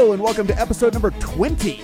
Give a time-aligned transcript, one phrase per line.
[0.00, 1.82] Hello, and welcome to episode number 20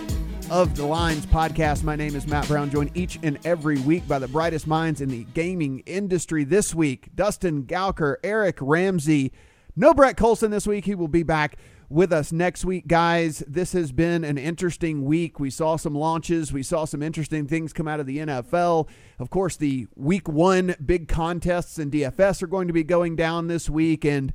[0.48, 1.82] of the Lines podcast.
[1.82, 5.10] My name is Matt Brown, joined each and every week by the brightest minds in
[5.10, 6.42] the gaming industry.
[6.42, 9.32] This week, Dustin Gouker, Eric Ramsey.
[9.76, 10.86] No Brett Colson this week.
[10.86, 11.58] He will be back
[11.90, 13.44] with us next week, guys.
[13.46, 15.38] This has been an interesting week.
[15.38, 18.88] We saw some launches, we saw some interesting things come out of the NFL.
[19.18, 23.48] Of course, the week one big contests in DFS are going to be going down
[23.48, 24.06] this week.
[24.06, 24.32] And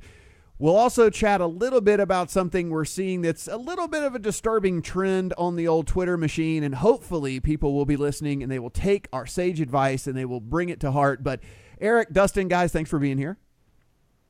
[0.62, 4.14] We'll also chat a little bit about something we're seeing that's a little bit of
[4.14, 8.52] a disturbing trend on the old Twitter machine, and hopefully people will be listening and
[8.52, 11.24] they will take our sage advice and they will bring it to heart.
[11.24, 11.40] But
[11.80, 13.38] Eric, Dustin, guys, thanks for being here.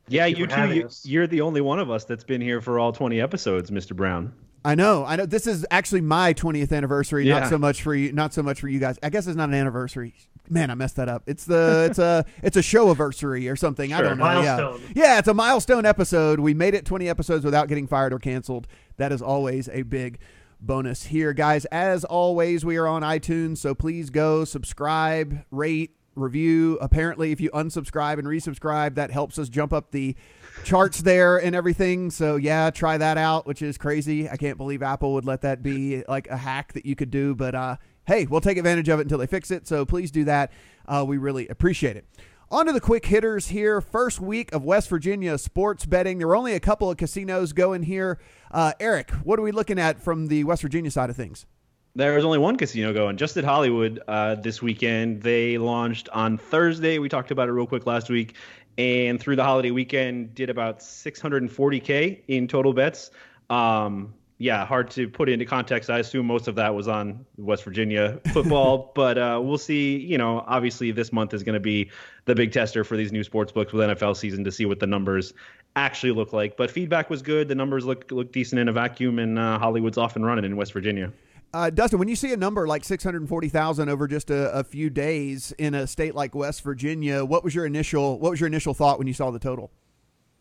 [0.07, 0.89] Yeah, you, you too.
[1.03, 3.95] You, are the only one of us that's been here for all 20 episodes, Mr.
[3.95, 4.33] Brown.
[4.65, 5.05] I know.
[5.05, 5.25] I know.
[5.25, 7.27] This is actually my 20th anniversary.
[7.27, 7.39] Yeah.
[7.39, 8.13] Not so much for you.
[8.13, 8.97] Not so much for you guys.
[9.03, 10.13] I guess it's not an anniversary.
[10.49, 11.23] Man, I messed that up.
[11.25, 13.89] It's the it's a it's a show anniversary or something.
[13.89, 13.97] Sure.
[13.97, 14.23] I don't know.
[14.23, 14.81] Milestone.
[14.93, 15.03] Yeah.
[15.05, 16.39] yeah, it's a milestone episode.
[16.39, 18.67] We made it 20 episodes without getting fired or canceled.
[18.97, 20.19] That is always a big
[20.59, 21.65] bonus here, guys.
[21.65, 26.77] As always, we are on iTunes, so please go subscribe, rate, review.
[26.81, 30.15] Apparently, if you unsubscribe and resubscribe, that helps us jump up the
[30.63, 32.11] charts there and everything.
[32.11, 34.29] So yeah, try that out, which is crazy.
[34.29, 37.35] I can't believe Apple would let that be like a hack that you could do,
[37.35, 39.67] but uh, hey, we'll take advantage of it until they fix it.
[39.67, 40.51] So please do that.
[40.87, 42.05] Uh, we really appreciate it.
[42.51, 43.81] On to the quick hitters here.
[43.81, 46.19] First week of West Virginia sports betting.
[46.19, 48.19] There were only a couple of casinos going here.
[48.51, 51.47] Uh, Eric, what are we looking at from the West Virginia side of things?
[51.95, 55.21] There was only one casino going, just at Hollywood uh, this weekend.
[55.21, 56.97] They launched on Thursday.
[56.97, 58.35] We talked about it real quick last week
[58.77, 63.11] and through the holiday weekend did about 640k in total bets.
[63.49, 65.89] Um, yeah, hard to put into context.
[65.89, 69.97] I assume most of that was on West Virginia football, but uh, we'll see.
[69.97, 71.91] You know, obviously this month is going to be
[72.25, 74.87] the big tester for these new sports books with NFL season to see what the
[74.87, 75.33] numbers
[75.75, 76.57] actually look like.
[76.57, 77.47] But feedback was good.
[77.47, 80.57] The numbers look look decent in a vacuum, and uh, Hollywood's off and running in
[80.57, 81.13] West Virginia.
[81.53, 85.53] Uh, Dustin, when you see a number like 640,000 over just a, a, few days
[85.59, 88.97] in a state like West Virginia, what was your initial what was your initial thought
[88.97, 89.71] when you saw the total?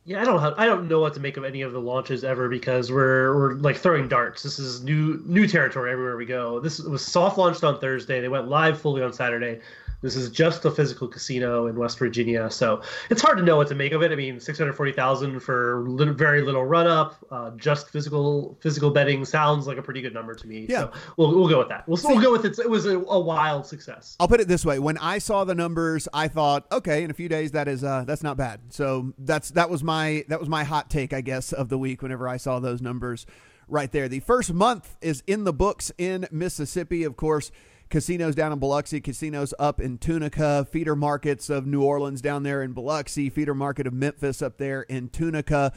[0.04, 2.24] Yeah, I don't have, I don't know what to make of any of the launches
[2.24, 4.42] ever because we're we're like throwing darts.
[4.42, 6.58] This is new new territory everywhere we go.
[6.60, 8.20] This was soft launched on Thursday.
[8.20, 9.60] They went live fully on Saturday.
[10.02, 13.68] This is just a physical casino in West Virginia, so it's hard to know what
[13.68, 14.10] to make of it.
[14.10, 18.58] I mean, six hundred forty thousand for little, very little run up, uh, just physical
[18.60, 20.66] physical betting sounds like a pretty good number to me.
[20.68, 20.80] Yeah.
[20.80, 21.86] So we'll, we'll go with that.
[21.86, 22.58] We'll, we'll go with it.
[22.58, 24.16] It was a, a, wild success.
[24.18, 27.14] I'll put it this way: when I saw the numbers, I thought, okay, in a
[27.14, 28.60] few days, that is uh, that's not bad.
[28.70, 32.02] So that's that was my that was my hot take, I guess, of the week.
[32.02, 33.24] Whenever I saw those numbers
[33.68, 37.52] right there, the first month is in the books in Mississippi, of course
[37.92, 42.62] casinos down in Biloxi, casinos up in Tunica, feeder markets of New Orleans down there
[42.62, 45.72] in Biloxi, feeder market of Memphis up there in Tunica.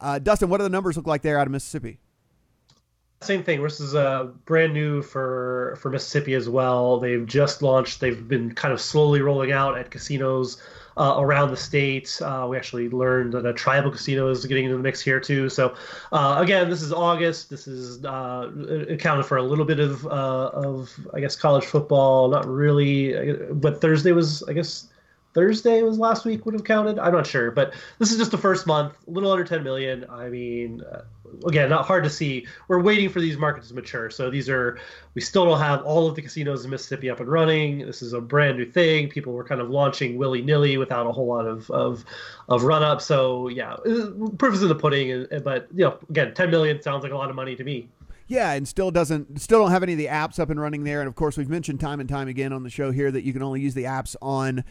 [0.00, 2.00] Uh, Dustin, what do the numbers look like there out of Mississippi?
[3.20, 3.62] Same thing.
[3.62, 7.00] This is uh, brand new for for Mississippi as well.
[7.00, 8.00] They've just launched.
[8.00, 10.62] They've been kind of slowly rolling out at casinos
[10.98, 12.20] uh, around the state.
[12.22, 15.48] Uh, we actually learned that a tribal casino is getting into the mix here too.
[15.48, 15.74] So
[16.12, 17.50] uh, again, this is August.
[17.50, 18.50] This is uh,
[18.90, 22.28] accounted for a little bit of uh, of I guess college football.
[22.28, 24.88] Not really, but Thursday was I guess
[25.34, 26.98] Thursday was last week would have counted.
[26.98, 30.04] I'm not sure, but this is just the first month, a little under 10 million.
[30.10, 30.82] I mean,
[31.46, 32.46] again, not hard to see.
[32.68, 34.10] We're waiting for these markets to mature.
[34.10, 34.78] So these are,
[35.14, 37.86] we still don't have all of the casinos in Mississippi up and running.
[37.86, 39.08] This is a brand new thing.
[39.08, 42.04] People were kind of launching willy nilly without a whole lot of of,
[42.48, 43.00] of run up.
[43.00, 43.76] So yeah,
[44.38, 45.26] proof is in the pudding.
[45.42, 47.88] But you know, again, 10 million sounds like a lot of money to me.
[48.28, 51.00] Yeah, and still doesn't still don't have any of the apps up and running there.
[51.00, 53.32] And of course, we've mentioned time and time again on the show here that you
[53.32, 54.64] can only use the apps on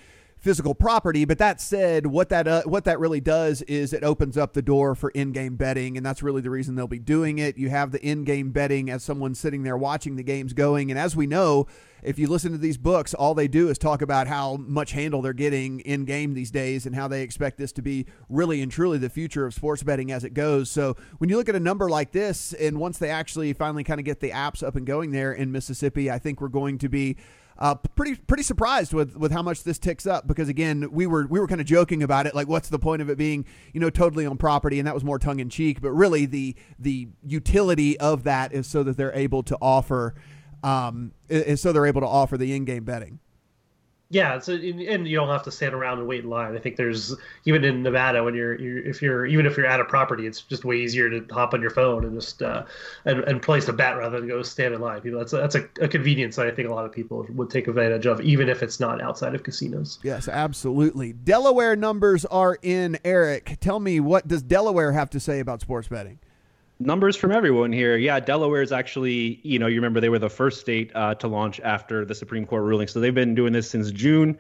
[0.47, 1.25] physical property.
[1.25, 4.61] But that said, what that uh, what that really does is it opens up the
[4.61, 7.57] door for in-game betting, and that's really the reason they'll be doing it.
[7.57, 11.17] You have the in-game betting as someone sitting there watching the games going, and as
[11.17, 11.67] we know,
[12.01, 15.21] if you listen to these books, all they do is talk about how much handle
[15.21, 18.71] they're getting in game these days and how they expect this to be really and
[18.71, 20.69] truly the future of sports betting as it goes.
[20.69, 23.99] So when you look at a number like this, and once they actually finally kind
[23.99, 26.87] of get the apps up and going there in Mississippi, I think we're going to
[26.87, 27.17] be
[27.59, 31.25] uh, pretty pretty surprised with with how much this ticks up because again we were
[31.27, 33.79] we were kind of joking about it like what's the point of it being you
[33.79, 34.79] know totally on property?
[34.79, 38.67] And that was more tongue in cheek but really the the utility of that is
[38.67, 40.15] so that they're able to offer
[40.63, 43.19] um, is so they're able to offer the in-game betting
[44.09, 46.55] yeah, so and you don't have to stand around and wait in line.
[46.55, 47.13] I think there's
[47.43, 50.41] even in Nevada when you're, you're if you're even if you're at a property, it's
[50.41, 52.63] just way easier to hop on your phone and just uh,
[53.03, 55.01] and, and place a bet rather than go stand in line.
[55.01, 57.49] People, that's a, that's a, a convenience that I think a lot of people would
[57.49, 59.99] take advantage of, even if it's not outside of casinos.
[60.03, 61.11] Yes, absolutely.
[61.11, 62.97] Delaware numbers are in.
[63.03, 66.19] Eric, tell me what does Delaware have to say about sports betting?
[66.79, 67.97] Numbers from everyone here.
[67.97, 71.27] Yeah, Delaware is actually, you know, you remember they were the first state uh, to
[71.27, 72.87] launch after the Supreme Court ruling.
[72.87, 74.37] So they've been doing this since June.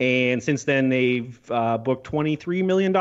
[0.00, 2.94] And since then, they've uh, booked $23 million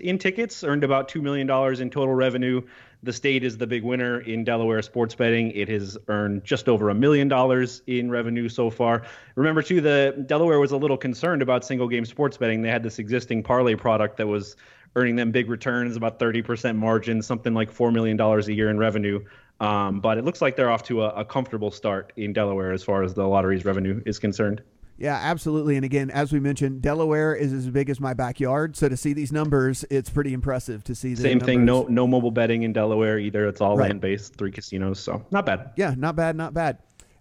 [0.00, 1.50] in tickets, earned about $2 million
[1.80, 2.62] in total revenue.
[3.02, 5.50] The state is the big winner in Delaware sports betting.
[5.50, 9.02] It has earned just over a million dollars in revenue so far.
[9.34, 12.62] Remember, too, the Delaware was a little concerned about single game sports betting.
[12.62, 14.56] They had this existing parlay product that was
[14.96, 19.22] earning them big returns, about 30% margin, something like $4 million a year in revenue.
[19.60, 22.82] Um, but it looks like they're off to a, a comfortable start in Delaware as
[22.82, 24.62] far as the lottery's revenue is concerned.
[24.98, 25.76] Yeah, absolutely.
[25.76, 28.76] And again, as we mentioned, Delaware is as big as my backyard.
[28.76, 31.12] So to see these numbers, it's pretty impressive to see.
[31.14, 31.46] The Same numbers.
[31.46, 31.64] thing.
[31.66, 33.46] No, no mobile betting in Delaware either.
[33.46, 33.90] It's all Right.
[33.90, 34.98] land based, three casinos.
[34.98, 35.72] So not bad.
[35.76, 36.78] Yeah, not bad, not bad.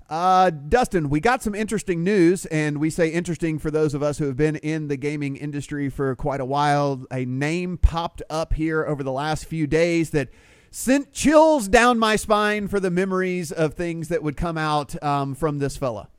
[0.07, 4.19] Uh, Dustin, we got some interesting news, and we say interesting for those of us
[4.19, 7.03] who have been in the gaming industry for quite a while.
[7.11, 10.29] A name popped up here over the last few days that
[10.69, 15.33] sent chills down my spine for the memories of things that would come out um,
[15.33, 16.09] from this fella.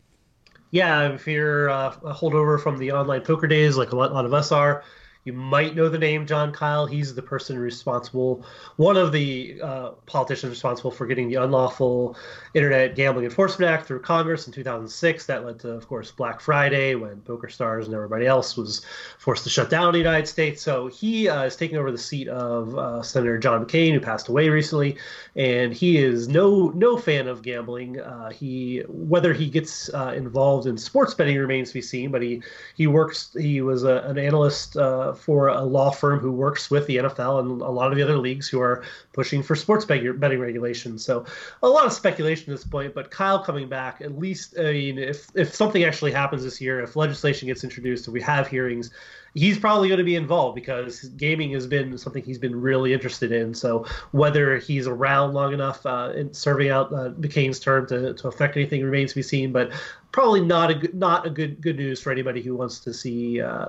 [0.72, 4.14] Yeah, if you're uh, a holdover from the online poker days, like a lot, a
[4.14, 4.82] lot of us are,
[5.26, 6.86] you might know the name Jon Kyl.
[6.86, 8.46] He's the person responsible,
[8.76, 12.16] one of the uh, politicians responsible for getting the unlawful
[12.54, 15.26] Internet Gambling Enforcement Act through Congress in 2006.
[15.26, 18.86] That led to, of course, Black Friday when Poker Stars and everybody else was
[19.18, 20.62] forced to shut down the United States.
[20.62, 24.28] So he uh, is taking over the seat of uh, Senator John McCain, who passed
[24.28, 24.96] away recently,
[25.34, 28.00] and he is no no fan of gambling.
[28.00, 32.22] Uh, he whether he gets uh, involved in sports betting remains to be seen, but
[32.22, 32.42] he
[32.76, 33.34] he works.
[33.36, 37.40] He was a, an analyst uh, for a law firm who works with the NFL
[37.40, 41.04] and a lot of the other leagues who are pushing for sports bet- betting regulations.
[41.04, 41.24] So
[41.62, 42.94] a lot of speculation at this point.
[42.94, 46.80] But Kyl coming back, at least I mean, if if something actually happens this year,
[46.80, 48.90] if legislation gets introduced, if we have hearings.
[49.36, 53.30] He's probably going to be involved because gaming has been something he's been really interested
[53.30, 53.54] in.
[53.54, 58.28] So whether he's around long enough uh, in serving out uh, McCain's term to, to
[58.28, 59.52] affect anything remains to be seen.
[59.52, 59.72] But
[60.16, 63.40] probably not a good, not a good good news for anybody who wants to see
[63.40, 63.66] uh,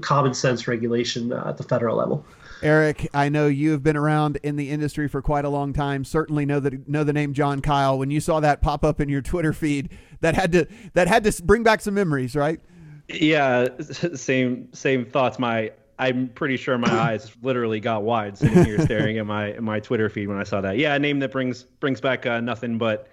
[0.00, 2.24] common sense regulation uh, at the federal level.
[2.62, 6.04] Eric, I know you have been around in the industry for quite a long time.
[6.04, 7.98] Certainly know that know the name Jon Kyl.
[7.98, 9.90] When you saw that pop up in your Twitter feed,
[10.20, 12.60] that had to that had to bring back some memories, right?
[13.08, 15.38] Yeah, same same thoughts.
[15.38, 19.62] My I'm pretty sure my eyes literally got wide sitting here staring at my at
[19.62, 20.78] my Twitter feed when I saw that.
[20.78, 23.08] Yeah, a name that brings brings back uh, nothing but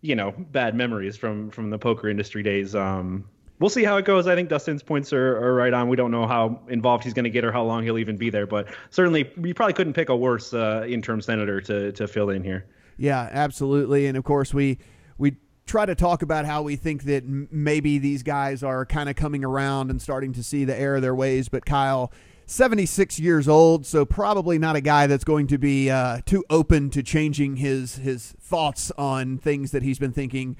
[0.00, 2.74] you know bad memories from from the poker industry days.
[2.74, 3.24] Um,
[3.60, 4.26] we'll see how it goes.
[4.26, 5.88] I think Dustin's points are, are right on.
[5.88, 8.30] We don't know how involved he's going to get or how long he'll even be
[8.30, 12.30] there, but certainly you probably couldn't pick a worse uh, interim senator to to fill
[12.30, 12.66] in here.
[12.96, 14.06] Yeah, absolutely.
[14.06, 14.78] And of course, we
[15.18, 19.08] we try to talk about how we think that m- maybe these guys are kind
[19.08, 21.48] of coming around and starting to see the error of their ways.
[21.48, 22.12] But Kyl,
[22.46, 26.90] 76 years old, so probably not a guy that's going to be uh, too open
[26.90, 30.56] to changing his his thoughts on things that he's been thinking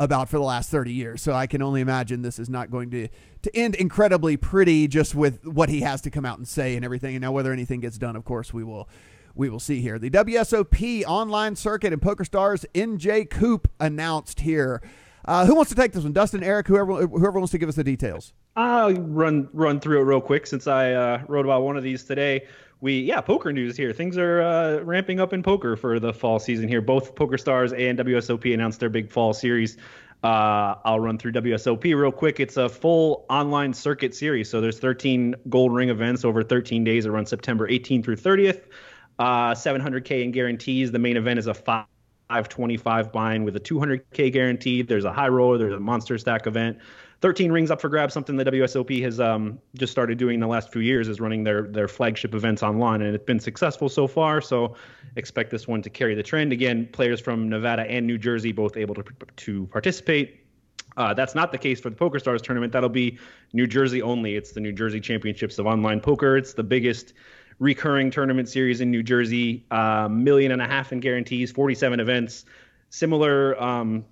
[0.00, 1.22] about for the last 30 years.
[1.22, 3.08] So I can only imagine this is not going to
[3.42, 6.84] to end incredibly pretty just with what he has to come out and say and
[6.84, 7.14] everything.
[7.14, 8.88] And now whether anything gets done, of course, we will
[9.38, 9.98] we will see here.
[9.98, 14.82] The WSOP online circuit and PokerStars NJ Coop announced here.
[15.24, 16.12] Uh, who wants to take this one?
[16.12, 18.32] Dustin, Eric, whoever whoever wants to give us the details.
[18.56, 22.02] I'll run run through it real quick since I uh, wrote about one of these
[22.04, 22.46] today.
[22.80, 23.92] We yeah, poker news here.
[23.92, 26.80] Things are uh, ramping up in poker for the fall season here.
[26.80, 29.76] Both Poker Stars and WSOP announced their big fall series.
[30.24, 32.40] Uh, I'll run through WSOP real quick.
[32.40, 37.06] It's a full online circuit series, so there's 13 gold ring events over 13 days.
[37.06, 38.62] It runs September 18th through 30th.
[39.18, 40.92] Uh, 700k in guarantees.
[40.92, 41.86] The main event is a five.
[42.28, 44.82] 525 buy-in with a 200k guarantee.
[44.82, 45.56] There's a high roller.
[45.56, 46.76] There's a monster stack event.
[47.20, 48.14] 13 rings up for grabs.
[48.14, 51.42] Something the WSOP has um, just started doing in the last few years is running
[51.42, 54.40] their their flagship events online, and it's been successful so far.
[54.40, 54.76] So
[55.16, 56.52] expect this one to carry the trend.
[56.52, 59.04] Again, players from Nevada and New Jersey both able to
[59.36, 60.44] to participate.
[60.96, 62.72] Uh, that's not the case for the Poker Stars tournament.
[62.72, 63.18] That'll be
[63.52, 64.36] New Jersey only.
[64.36, 66.36] It's the New Jersey Championships of Online Poker.
[66.36, 67.14] It's the biggest
[67.58, 69.64] recurring tournament series in New Jersey.
[69.70, 72.44] Uh, million and a half in guarantees, 47 events.
[72.90, 74.04] Similar um,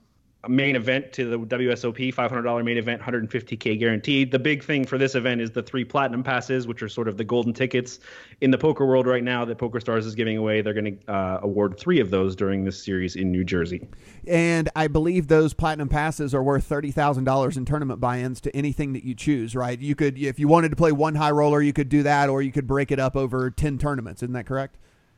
[0.49, 4.31] main event to the WSOP, $500 main event, 150k guaranteed.
[4.31, 7.17] The big thing for this event is the three platinum passes, which are sort of
[7.17, 8.01] the golden tickets
[8.41, 10.61] in the poker world right now that Poker Stars is giving away.
[10.61, 13.87] They're going to uh, award three of those during this series in New Jersey.
[14.27, 18.57] And I believe those platinum passes are worth thirty thousand dollars in tournament buy-ins to
[18.57, 19.55] anything that you choose.
[19.55, 19.79] Right?
[19.79, 22.43] You could, if you wanted to play one high roller, you could do that, or
[22.43, 24.23] you could break it up over ten tournaments.
[24.23, 24.77] Isn't that correct?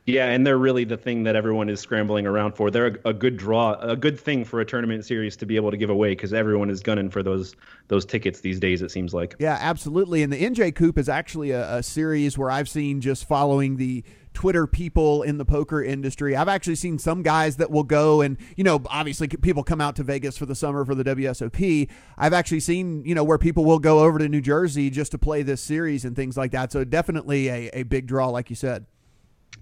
[0.09, 2.71] Yeah, and they're really the thing that everyone is scrambling around for.
[2.71, 5.71] They're a, a good draw, a good thing for a tournament series to be able
[5.71, 7.55] to give away because everyone is gunning for those
[7.87, 8.81] those tickets these days.
[8.81, 9.35] It seems like.
[9.39, 10.23] Yeah, absolutely.
[10.23, 14.03] And the NJ Coop is actually a, a series where I've seen just following the
[14.33, 16.35] Twitter people in the poker industry.
[16.35, 19.95] I've actually seen some guys that will go and, you know, obviously people come out
[19.97, 21.89] to Vegas for the summer for the WSOP.
[22.17, 25.17] I've actually seen, you know, where people will go over to New Jersey just to
[25.17, 26.71] play this series and things like that.
[26.71, 28.85] So definitely a, a big draw, like you said.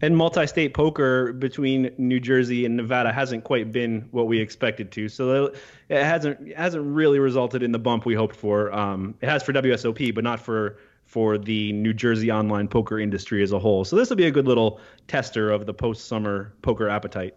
[0.01, 5.09] And multi-state poker between New Jersey and Nevada hasn't quite been what we expected to.
[5.09, 5.45] So
[5.89, 8.71] it hasn't it hasn't really resulted in the bump we hoped for.
[8.73, 13.41] Um, it has for WSOP, but not for for the New Jersey online poker industry
[13.41, 13.85] as a whole.
[13.85, 17.33] So this will be a good little tester of the post-summer poker appetite.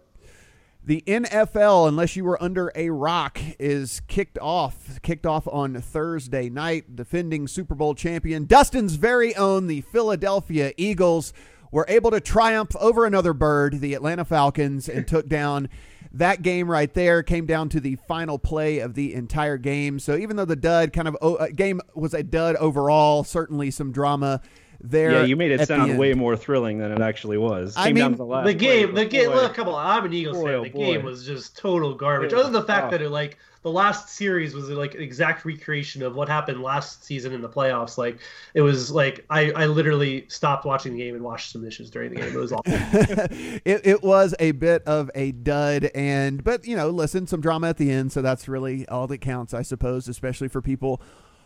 [0.83, 4.99] The NFL, unless you were under a rock, is kicked off.
[5.03, 6.95] Kicked off on Thursday night.
[6.95, 11.33] Defending Super Bowl champion Dustin's very own the Philadelphia Eagles
[11.71, 15.69] were able to triumph over another bird, the Atlanta Falcons, and took down
[16.11, 17.23] that game right there.
[17.23, 19.97] Came down to the final play of the entire game.
[19.99, 23.91] So even though the dud kind of uh, game was a dud overall, certainly some
[23.91, 24.41] drama
[24.83, 25.11] there.
[25.11, 27.75] Yeah, you made it sound way more thrilling than it actually was.
[27.77, 29.29] I mean, the, the game, the game.
[29.29, 30.55] Look, come on, I'm an Eagles boy, fan.
[30.55, 30.85] Oh the boy.
[30.85, 32.33] game was just total garbage.
[32.33, 36.01] Other than the fact that it like the last series was like an exact recreation
[36.01, 37.97] of what happened last season in the playoffs.
[37.97, 38.19] Like
[38.55, 42.13] it was like I, I literally stopped watching the game and washed some dishes during
[42.13, 42.33] the game.
[42.33, 42.73] It was awful.
[42.73, 47.69] it, it was a bit of a dud, and but you know, listen, some drama
[47.69, 51.01] at the end, so that's really all that counts, I suppose, especially for people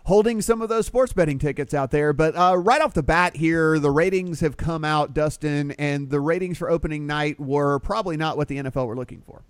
[0.06, 2.14] holding some of those sports betting tickets out there.
[2.14, 6.20] But uh, right off the bat here, the ratings have come out, Dustin, and the
[6.20, 9.44] ratings for opening night were probably not what the NFL were looking for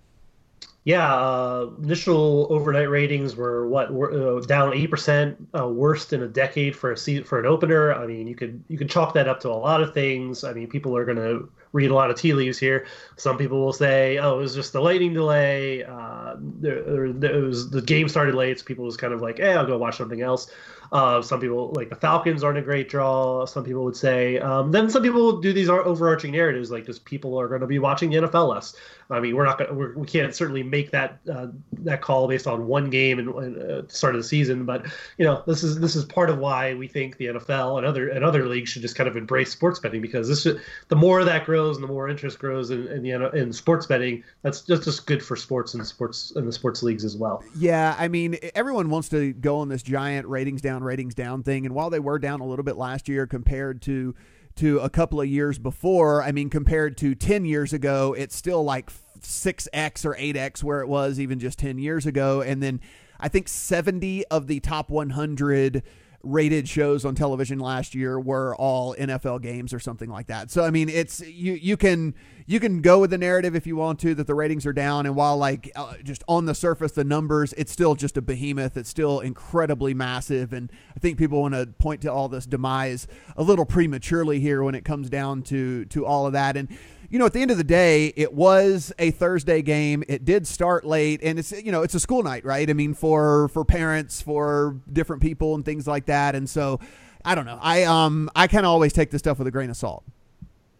[0.86, 6.22] yeah, uh, initial overnight ratings were what were, uh, down eight percent, uh, worst in
[6.22, 7.92] a decade for a season, for an opener.
[7.92, 10.44] I mean, you could you could chalk that up to a lot of things.
[10.44, 12.86] I mean, people are going to read a lot of tea leaves here.
[13.16, 15.84] Some people will say, "Oh, it was just the lightning delay.
[15.84, 19.54] Uh, there, there, was the game started late, so people was kind of like, "Hey,
[19.54, 20.50] I'll go watch something else."
[20.92, 23.44] Uh, some people like the Falcons aren't a great draw.
[23.44, 24.38] Some people would say.
[24.38, 27.66] Um, then some people will do these overarching narratives like just people are going to
[27.66, 28.76] be watching the NFL less.
[29.10, 32.46] I mean, we're not going we're, we can't certainly make that uh, that call based
[32.46, 34.86] on one game and, and uh, start of the season, but
[35.18, 38.08] you know this is this is part of why we think the NFL and other
[38.08, 40.46] and other leagues should just kind of embrace sports betting because this
[40.88, 44.22] the more that grows and the more interest grows in, in the in sports betting,
[44.42, 47.42] that's just just good for sports and sports and the sports leagues as well.
[47.56, 51.66] Yeah, I mean, everyone wants to go on this giant ratings down, ratings down thing,
[51.66, 54.14] and while they were down a little bit last year compared to
[54.56, 56.22] to a couple of years before.
[56.22, 60.88] I mean, compared to 10 years ago, it's still like 6x or 8x where it
[60.88, 62.40] was even just 10 years ago.
[62.40, 62.80] And then
[63.20, 65.82] I think 70 of the top 100
[66.26, 70.50] rated shows on television last year were all NFL games or something like that.
[70.50, 72.14] So I mean, it's you you can
[72.46, 75.06] you can go with the narrative if you want to that the ratings are down
[75.06, 78.76] and while like uh, just on the surface the numbers it's still just a behemoth.
[78.76, 83.06] It's still incredibly massive and I think people want to point to all this demise
[83.36, 86.68] a little prematurely here when it comes down to to all of that and
[87.10, 90.02] you know, at the end of the day, it was a Thursday game.
[90.08, 92.68] It did start late, and it's you know it's a school night, right?
[92.68, 96.34] I mean, for for parents, for different people, and things like that.
[96.34, 96.80] And so,
[97.24, 97.58] I don't know.
[97.60, 100.04] I um I kind of always take this stuff with a grain of salt.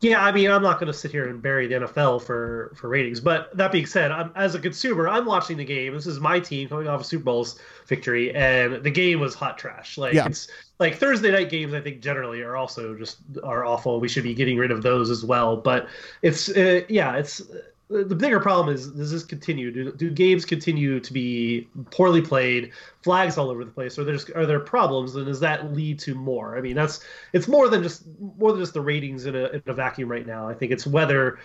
[0.00, 2.88] Yeah, I mean, I'm not going to sit here and bury the NFL for for
[2.88, 5.95] ratings, but that being said, I'm, as a consumer, I'm watching the game.
[5.95, 9.56] This is my team coming off a Super Bowl's victory, and the game was hot
[9.56, 9.97] trash.
[9.97, 10.26] Like yeah.
[10.26, 11.75] it's like Thursday night games.
[11.75, 14.00] I think generally are also just are awful.
[14.00, 15.56] We should be getting rid of those as well.
[15.56, 15.88] But
[16.23, 17.42] it's uh, yeah, it's
[17.88, 19.71] the bigger problem is does this continue?
[19.71, 24.28] Do, do games continue to be poorly played, flags all over the place, or there's
[24.30, 26.59] are there problems, and does that lead to more?
[26.59, 27.00] I mean, that's
[27.33, 28.02] it's more than just
[28.38, 30.49] more than just the ratings in a, in a vacuum right now.
[30.49, 31.38] I think it's whether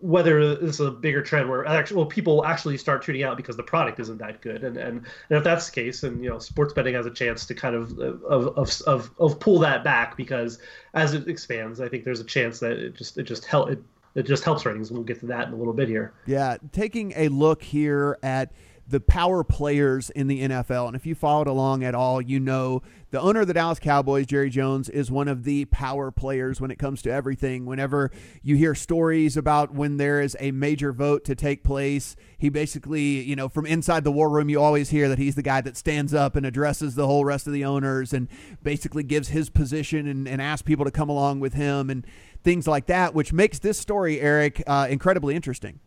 [0.00, 3.56] whether this is a bigger trend where actually well people actually start tuning out because
[3.56, 6.38] the product isn't that good and and, and if that's the case then you know
[6.38, 8.22] sports betting has a chance to kind of of,
[8.56, 10.60] of of of pull that back because
[10.94, 13.82] as it expands i think there's a chance that it just it just help it
[14.14, 14.90] it just helps ratings.
[14.90, 16.12] We'll get to that in a little bit here.
[16.26, 18.52] Yeah, taking a look here at
[18.88, 20.86] the power players in the NFL.
[20.86, 24.26] And if you followed along at all, you know the owner of the Dallas Cowboys,
[24.26, 27.66] Jerry Jones, is one of the power players when it comes to everything.
[27.66, 28.10] Whenever
[28.42, 33.22] you hear stories about when there is a major vote to take place, he basically,
[33.22, 35.76] you know, from inside the war room, you always hear that he's the guy that
[35.76, 38.28] stands up and addresses the whole rest of the owners and
[38.62, 41.90] basically gives his position and, and asks people to come along with him.
[41.90, 42.06] And
[42.42, 45.80] things like that, which makes this story, Eric, uh, incredibly interesting.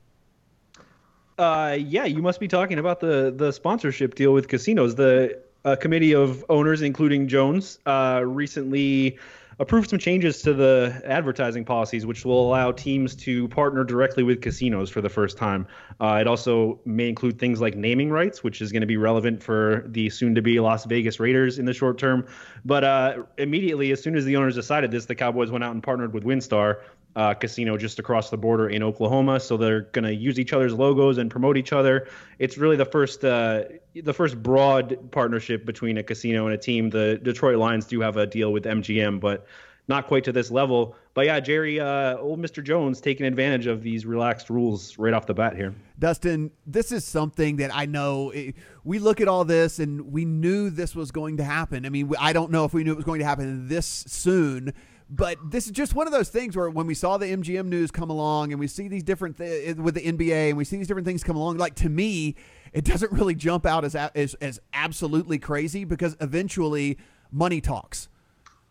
[1.42, 4.94] Uh, yeah, you must be talking about the the sponsorship deal with casinos.
[4.94, 9.18] The uh, committee of owners, including Jones, uh, recently
[9.58, 14.42] approved some changes to the advertising policies, which will allow teams to partner directly with
[14.42, 15.66] casinos for the first time.
[16.00, 19.42] Uh, it also may include things like naming rights, which is going to be relevant
[19.42, 22.26] for the soon-to-be Las Vegas Raiders in the short term.
[22.66, 25.82] But uh, immediately, as soon as the owners decided this, the Cowboys went out and
[25.84, 26.82] partnered with WinStar
[27.16, 29.40] uh, casino just across the border in Oklahoma.
[29.40, 32.08] So they're going to use each other's logos and promote each other.
[32.40, 33.64] It's really the first uh,
[33.96, 36.90] the first broad partnership between a casino and a team.
[36.90, 39.46] The Detroit Lions do have a deal with MGM, but
[39.88, 40.96] not quite to this level.
[41.14, 42.64] But yeah, Jerry, uh, old Mr.
[42.64, 45.74] Jones taking advantage of these relaxed rules right off the bat here.
[46.00, 48.30] Dustin, this is something that I know.
[48.30, 51.86] It, we look at all this and we knew this was going to happen.
[51.86, 54.74] I mean, I don't know if we knew it was going to happen this soon
[55.12, 57.92] but this is just one of those things where when we saw the MGM news
[57.92, 60.78] come along and we see these different th- eh, with the NBA and we see
[60.78, 62.36] these different things come along, like to me,
[62.72, 66.98] it doesn't really jump out as as, as absolutely crazy because eventually
[67.30, 68.08] money talks.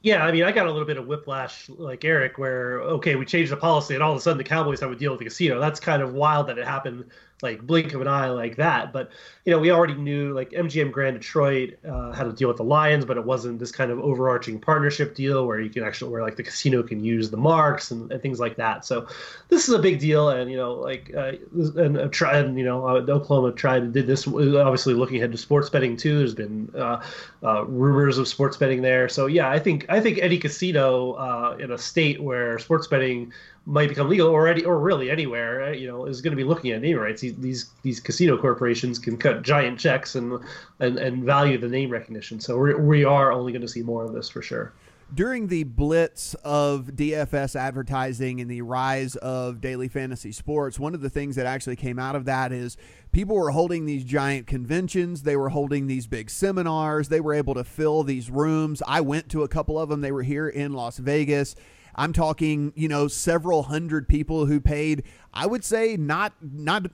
[0.02, 3.26] Yeah, I mean, I got a little bit of whiplash, like Eric, where okay, we
[3.26, 5.26] changed the policy, and all of a sudden the Cowboys have a deal with the
[5.26, 5.60] casino.
[5.60, 7.04] That's kind of wild that it happened
[7.42, 8.92] like blink of an eye like that.
[8.92, 9.10] But
[9.44, 12.64] you know, we already knew like MGM Grand Detroit uh, had a deal with the
[12.64, 16.22] Lions, but it wasn't this kind of overarching partnership deal where you can actually where
[16.22, 18.84] like the casino can use the marks and, and things like that.
[18.84, 19.06] So
[19.48, 21.32] this is a big deal, and you know, like uh,
[21.76, 25.38] and uh, try and you know, uh, Oklahoma tried did this obviously looking ahead to
[25.38, 26.18] sports betting too.
[26.18, 27.02] There's been uh,
[27.42, 29.08] uh, rumors of sports betting there.
[29.08, 33.32] So yeah, I think I think any casino uh, in a state where sports betting
[33.70, 36.72] might become legal already, or really anywhere, uh, you know, is going to be looking
[36.72, 37.22] at name rights.
[37.22, 40.40] These, these these casino corporations can cut giant checks and
[40.80, 42.40] and, and value the name recognition.
[42.40, 44.72] So we're, we are only going to see more of this for sure.
[45.12, 51.00] During the blitz of DFS advertising and the rise of daily fantasy sports, one of
[51.00, 52.76] the things that actually came out of that is
[53.10, 55.24] people were holding these giant conventions.
[55.24, 57.08] They were holding these big seminars.
[57.08, 58.82] They were able to fill these rooms.
[58.86, 60.00] I went to a couple of them.
[60.00, 61.56] They were here in Las Vegas
[61.94, 66.86] I'm talking, you know, several hundred people who paid, I would say not not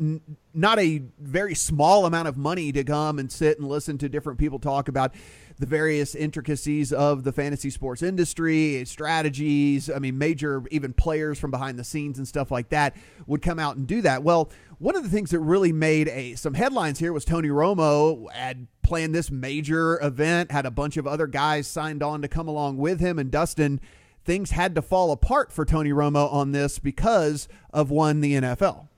[0.55, 4.39] not a very small amount of money to come and sit and listen to different
[4.39, 5.15] people talk about
[5.59, 9.91] the various intricacies of the fantasy sports industry, strategies.
[9.91, 12.95] I mean, major even players from behind the scenes and stuff like that
[13.27, 14.23] would come out and do that.
[14.23, 18.31] Well, one of the things that really made a some headlines here was Tony Romo
[18.33, 22.49] had planned this major event, had a bunch of other guys signed on to come
[22.49, 23.81] along with him, and Dustin
[24.27, 28.89] things had to fall apart for Tony Romo on this because of one the NFL.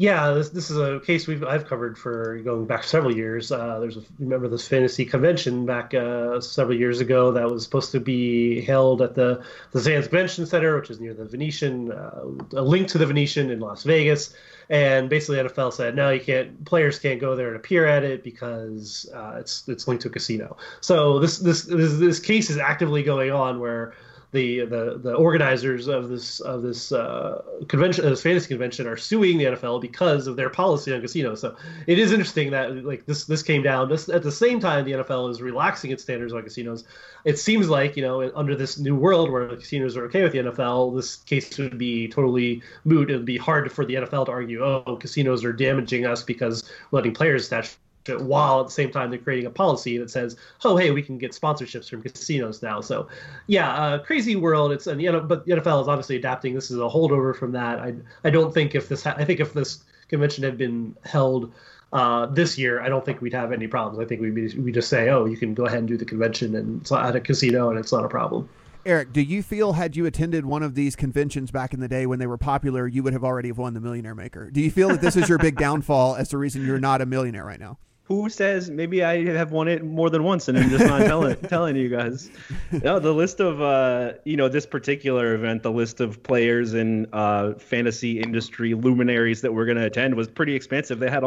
[0.00, 3.52] Yeah, this, this is a case we've I've covered for going back several years.
[3.52, 7.92] Uh, there's a, remember this fantasy convention back uh, several years ago that was supposed
[7.92, 12.22] to be held at the the Sands Convention Center, which is near the Venetian, uh,
[12.54, 14.34] a link to the Venetian in Las Vegas.
[14.70, 16.64] And basically, NFL said no, you can't.
[16.64, 20.12] Players can't go there and appear at it because uh, it's it's linked to a
[20.12, 20.56] casino.
[20.80, 23.92] So this this this, this case is actively going on where
[24.32, 29.38] the the the organizers of this of this uh, convention, this fantasy convention, are suing
[29.38, 31.40] the NFL because of their policy on casinos.
[31.40, 34.84] So it is interesting that like this this came down just at the same time
[34.84, 36.84] the NFL is relaxing its standards on casinos.
[37.24, 40.32] It seems like you know under this new world where the casinos are okay with
[40.32, 43.10] the NFL, this case would be totally moot.
[43.10, 46.70] It would be hard for the NFL to argue, oh, casinos are damaging us because
[46.92, 47.76] letting players attach
[48.08, 51.18] while at the same time they're creating a policy that says, "Oh, hey, we can
[51.18, 53.08] get sponsorships from casinos now." So,
[53.46, 54.72] yeah, uh, crazy world.
[54.72, 56.54] It's and you know, but the NFL is obviously adapting.
[56.54, 57.78] This is a holdover from that.
[57.78, 61.52] I I don't think if this ha- I think if this convention had been held
[61.92, 63.98] uh, this year, I don't think we'd have any problems.
[63.98, 66.04] I think we'd be, we just say, "Oh, you can go ahead and do the
[66.04, 68.48] convention and it's at a casino, and it's not a problem."
[68.86, 72.06] Eric, do you feel had you attended one of these conventions back in the day
[72.06, 74.50] when they were popular, you would have already have won the Millionaire Maker?
[74.50, 77.06] Do you feel that this is your big downfall as the reason you're not a
[77.06, 77.78] millionaire right now?
[78.10, 81.36] Who says maybe I have won it more than once and I'm just not telling
[81.48, 82.28] telling you guys?
[82.72, 87.06] No, the list of uh, you know this particular event, the list of players and
[87.12, 90.98] uh, fantasy industry luminaries that we're going to attend was pretty expansive.
[90.98, 91.22] They had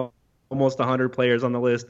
[0.49, 1.87] almost 100 players on the list.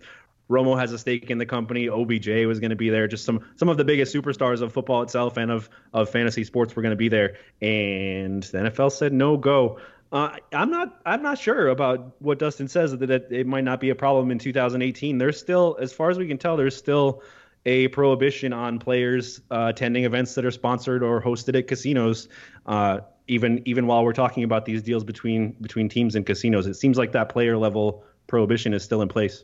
[0.47, 1.89] Romo has a stake in the company.
[1.89, 3.07] OBJ was going to be there.
[3.07, 6.75] Just some some of the biggest superstars of football itself and of of fantasy sports
[6.75, 7.37] were going to be there.
[7.61, 9.79] And the NFL said no go.
[10.13, 11.01] Uh, I'm not.
[11.07, 14.37] I'm not sure about what Dustin says that it might not be a problem in
[14.37, 15.17] 2018.
[15.17, 17.23] There's still, as far as we can tell, there's still
[17.65, 22.29] a prohibition on players uh, attending events that are sponsored or hosted at casinos.
[22.67, 26.75] Uh, even even while we're talking about these deals between between teams and casinos, it
[26.75, 29.43] seems like that player level prohibition is still in place.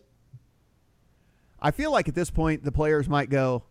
[1.59, 3.63] I feel like at this point the players might go,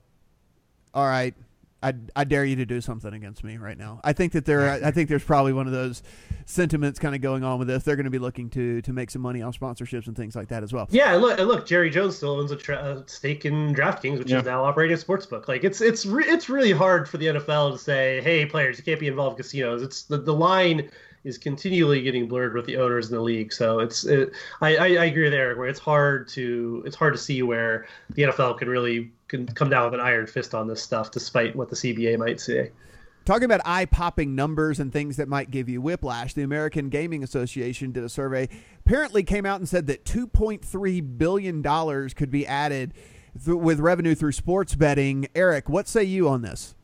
[0.93, 1.37] "All right,
[1.81, 4.01] I, I dare you to do something against me right now.
[4.03, 6.03] I think that there I think there's probably one of those
[6.45, 7.85] sentiments kind of going on with this.
[7.85, 10.49] They're going to be looking to to make some money on sponsorships and things like
[10.49, 10.89] that as well.
[10.91, 14.41] Yeah, look, look, Jerry Jones still owns a, tra- a stake in DraftKings, which yeah.
[14.41, 15.47] is now operating a sportsbook.
[15.47, 18.85] Like it's it's re- it's really hard for the NFL to say, hey, players, you
[18.85, 19.81] can't be involved in casinos.
[19.83, 20.91] It's the the line
[21.25, 23.53] is continually getting blurred with the owners in the league.
[23.53, 27.15] So it's it, I, I, I agree with Eric where it's hard to it's hard
[27.15, 30.67] to see where the NFL can really can come down with an iron fist on
[30.67, 32.73] this stuff, despite what the CBA might say.
[33.25, 37.23] Talking about eye popping numbers and things that might give you whiplash, the American Gaming
[37.23, 38.49] Association did a survey.
[38.87, 41.63] Apparently, came out and said that $2.3 billion
[42.15, 42.95] could be added
[43.45, 45.27] th- with revenue through sports betting.
[45.35, 46.75] Eric, what say you on this?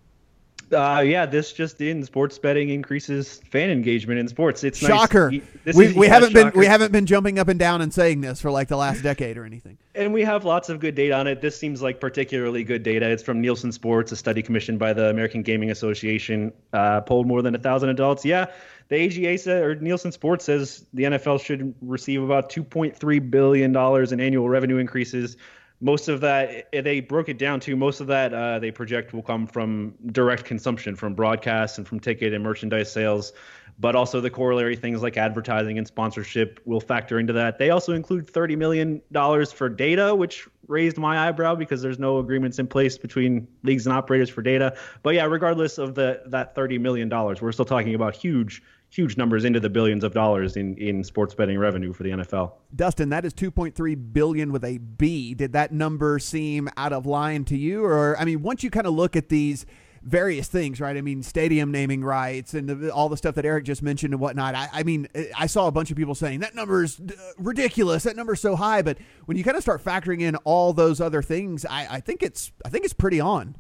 [0.73, 4.65] Uh, yeah, this just in sports betting increases fan engagement in sports.
[4.65, 5.31] It's shocker.
[5.31, 5.75] Nice.
[5.75, 6.51] We, is, we yeah, haven't shocker.
[6.51, 9.03] been we haven't been jumping up and down and saying this for like the last
[9.03, 9.79] decade or anything.
[9.95, 11.41] And we have lots of good data on it.
[11.41, 13.09] This seems like particularly good data.
[13.09, 17.43] It's from Nielsen Sports, a study commissioned by the American Gaming Association, uh, polled more
[17.43, 18.25] than a thousand adults.
[18.25, 18.47] Yeah,
[18.89, 24.13] the AGA said, or Nielsen Sports says the NFL should receive about 2.3 billion dollars
[24.13, 25.37] in annual revenue increases
[25.85, 29.23] most of that they broke it down to most of that uh, they project will
[29.23, 33.35] come from direct consumption from broadcast and from ticket and merchandise sales
[33.79, 37.59] but also the corollary things like advertising and sponsorship will factor into that.
[37.59, 39.03] They also include $30 million
[39.47, 43.95] for data which raised my eyebrow because there's no agreements in place between leagues and
[43.95, 44.77] operators for data.
[45.03, 48.63] But yeah regardless of the that $30 million we're still talking about huge
[48.95, 52.53] huge numbers into the billions of dollars in, in sports betting revenue for the NFL.
[52.75, 55.35] Dustin, that is 2.3 billion with a B.
[55.35, 58.87] Did that number seem out of line to you or I mean once you kind
[58.87, 59.67] of look at these
[60.05, 60.97] various things, right?
[60.97, 64.21] I mean, stadium naming rights and the, all the stuff that Eric just mentioned and
[64.21, 64.55] whatnot.
[64.55, 68.03] I, I, mean, I saw a bunch of people saying that number's uh, ridiculous.
[68.03, 68.83] That number's so high.
[68.83, 72.23] But when you kind of start factoring in all those other things, I, I think
[72.23, 73.57] it's I think it's pretty on.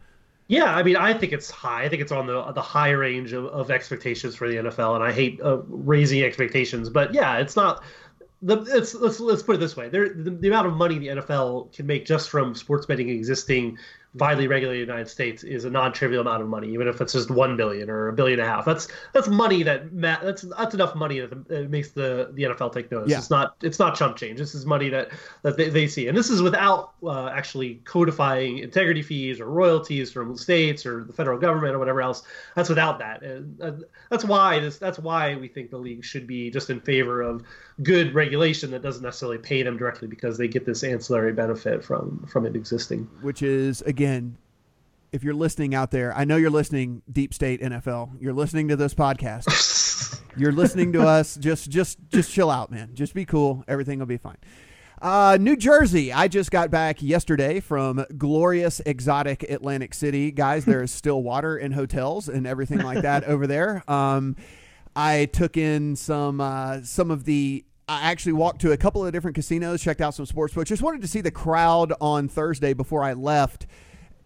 [0.55, 1.83] Yeah, I mean, I think it's high.
[1.83, 5.03] I think it's on the the high range of, of expectations for the NFL, and
[5.03, 6.89] I hate uh, raising expectations.
[6.89, 7.83] But yeah, it's not.
[8.41, 11.09] The, it's, let's let's put it this way: there, the, the amount of money the
[11.09, 13.79] NFL can make just from sports betting existing
[14.15, 17.57] widely regulated United States is a non-trivial amount of money, even if it's just one
[17.57, 18.65] billion or a billion and a half.
[18.65, 22.91] That's that's money that that's that's enough money that, that makes the, the NFL take
[22.91, 23.11] notice.
[23.11, 23.19] Yeah.
[23.19, 24.39] It's not it's not chump change.
[24.39, 25.11] This is money that
[25.43, 30.13] that they, they see, and this is without uh, actually codifying integrity fees or royalties
[30.13, 32.23] from states or the federal government or whatever else.
[32.55, 33.23] That's without that.
[33.23, 33.73] And, uh,
[34.11, 37.43] that's why this that's why we think the league should be just in favor of
[37.83, 42.25] good regulation that doesn't necessarily pay them directly because they get this ancillary benefit from
[42.29, 43.09] from it existing.
[43.23, 44.04] Which is again,
[45.15, 48.21] if you're listening out there, I know you're listening, Deep State NFL.
[48.21, 50.21] You're listening to this podcast.
[50.37, 51.37] you're listening to us.
[51.37, 52.91] Just just just chill out, man.
[52.95, 53.65] Just be cool.
[53.69, 54.39] Everything will be fine.
[55.01, 56.13] Uh, New Jersey.
[56.13, 60.33] I just got back yesterday from glorious, exotic Atlantic City.
[60.33, 63.89] Guys, there is still water in hotels and everything like that over there.
[63.89, 64.35] Um,
[64.97, 67.65] I took in some uh, some of the.
[67.87, 70.71] I actually walked to a couple of different casinos, checked out some sports books.
[70.71, 73.67] Just wanted to see the crowd on Thursday before I left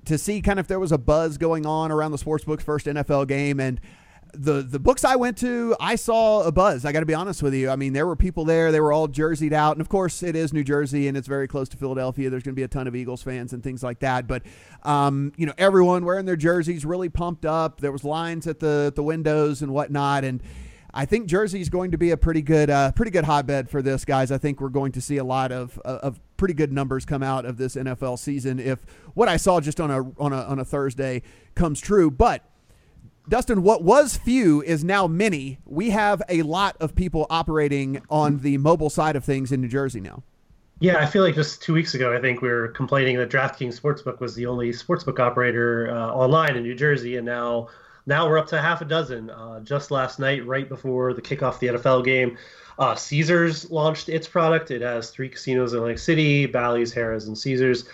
[0.09, 2.65] to see kind of if there was a buzz going on around the sports books
[2.65, 3.81] first NFL game and
[4.35, 6.85] the the books I went to, I saw a buzz.
[6.85, 7.71] I got to be honest with you.
[7.71, 8.71] I mean, there were people there.
[8.73, 11.49] They were all jerseyed out, and of course, it is New Jersey, and it's very
[11.49, 12.31] close to Philadelphia.
[12.31, 14.27] There's going to be a ton of Eagles fans and things like that.
[14.27, 14.43] But
[14.83, 17.81] um, you know, everyone wearing their jerseys, really pumped up.
[17.81, 20.43] There was lines at the the windows and whatnot, and
[20.93, 23.83] I think Jersey is going to be a pretty good, uh, pretty good hotbed for
[23.83, 24.31] this, guys.
[24.31, 27.45] I think we're going to see a lot of of pretty good numbers come out
[27.45, 30.65] of this NFL season if what I saw just on a on a on a
[30.65, 31.23] Thursday
[31.55, 32.11] comes true.
[32.11, 32.49] But
[33.29, 35.59] Dustin, what was few is now many.
[35.67, 39.69] We have a lot of people operating on the mobile side of things in New
[39.69, 40.23] Jersey now.
[40.81, 43.79] Yeah, I feel like just two weeks ago, I think we were complaining that DraftKings
[43.79, 47.69] Sportsbook was the only sportsbook operator uh, online in New Jersey, and now
[48.07, 49.29] now we're up to half a dozen.
[49.29, 52.39] Uh, just last night, right before the kickoff of the NFL game,
[52.79, 54.71] uh, Caesars launched its product.
[54.71, 57.85] It has three casinos in Lake City: Bally's, Harrah's, and Caesars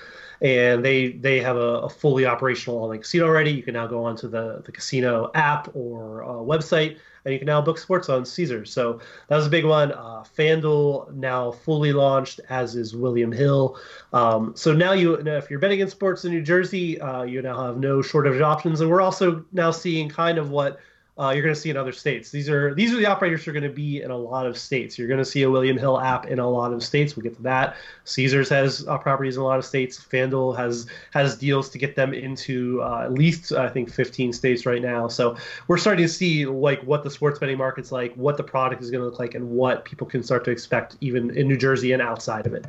[0.44, 3.50] and they they have a, a fully operational online casino already.
[3.50, 7.46] You can now go onto the the casino app or uh, website, and you can
[7.46, 8.72] now book sports on Caesars.
[8.72, 9.92] So that was a big one.
[9.92, 13.78] Uh, FanDuel now fully launched, as is William Hill.
[14.12, 17.66] Um, so now you, if you're betting in sports in New Jersey, uh, you now
[17.66, 20.78] have no shortage of options, and we're also now seeing kind of what
[21.16, 22.30] uh, you're going to see in other states.
[22.30, 24.58] These are these are the operators who are going to be in a lot of
[24.58, 24.98] states.
[24.98, 27.14] You're going to see a William Hill app in a lot of states.
[27.14, 27.76] We'll get to that.
[28.02, 30.04] Caesars has uh, properties in a lot of states.
[30.04, 34.66] FanDuel has has deals to get them into uh, at least I think 15 states
[34.66, 35.06] right now.
[35.06, 35.36] So
[35.68, 38.90] we're starting to see like what the sports betting market's like, what the product is
[38.90, 41.92] going to look like, and what people can start to expect even in New Jersey
[41.92, 42.66] and outside of it.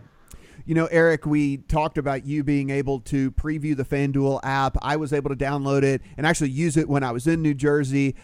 [0.67, 4.77] you know, Eric, we talked about you being able to preview the FanDuel app.
[4.84, 7.55] I was able to download it and actually use it when I was in New
[7.55, 8.15] Jersey.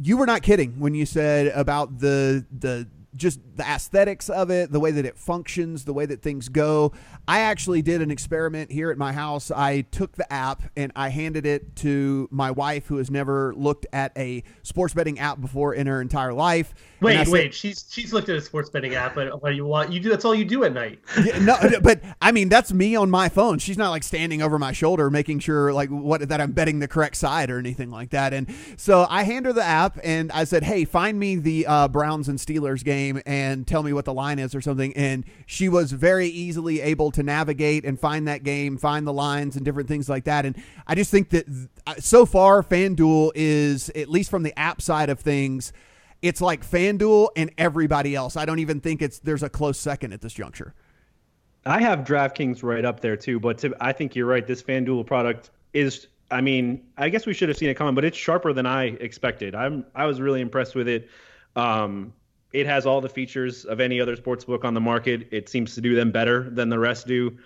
[0.00, 4.70] You were not kidding when you said about the the just the aesthetics of it,
[4.70, 6.92] the way that it functions, the way that things go.
[7.26, 9.50] I actually did an experiment here at my house.
[9.50, 13.86] I took the app and I handed it to my wife, who has never looked
[13.92, 16.74] at a sports betting app before in her entire life.
[17.00, 19.92] Wait, said, wait, she's she's looked at a sports betting app, but what you want
[19.92, 21.00] you do that's all you do at night.
[21.28, 23.58] Yeah, no, but I mean that's me on my phone.
[23.58, 26.88] She's not like standing over my shoulder making sure like what that I'm betting the
[26.88, 28.32] correct side or anything like that.
[28.32, 31.88] And so I hand her the app and I said, "Hey, find me the uh,
[31.88, 34.94] Browns and Steelers game." Game and tell me what the line is or something.
[34.96, 39.56] And she was very easily able to navigate and find that game, find the lines
[39.56, 40.44] and different things like that.
[40.44, 40.56] And
[40.86, 41.46] I just think that
[41.86, 45.72] uh, so far, FanDuel is, at least from the app side of things,
[46.20, 48.36] it's like FanDuel and everybody else.
[48.36, 50.74] I don't even think it's there's a close second at this juncture.
[51.66, 54.46] I have DraftKings right up there too, but to, I think you're right.
[54.46, 58.04] This FanDuel product is I mean, I guess we should have seen it coming, but
[58.04, 59.54] it's sharper than I expected.
[59.54, 61.08] I'm I was really impressed with it.
[61.56, 62.12] Um,
[62.52, 65.28] it has all the features of any other sports book on the market.
[65.30, 67.36] It seems to do them better than the rest do.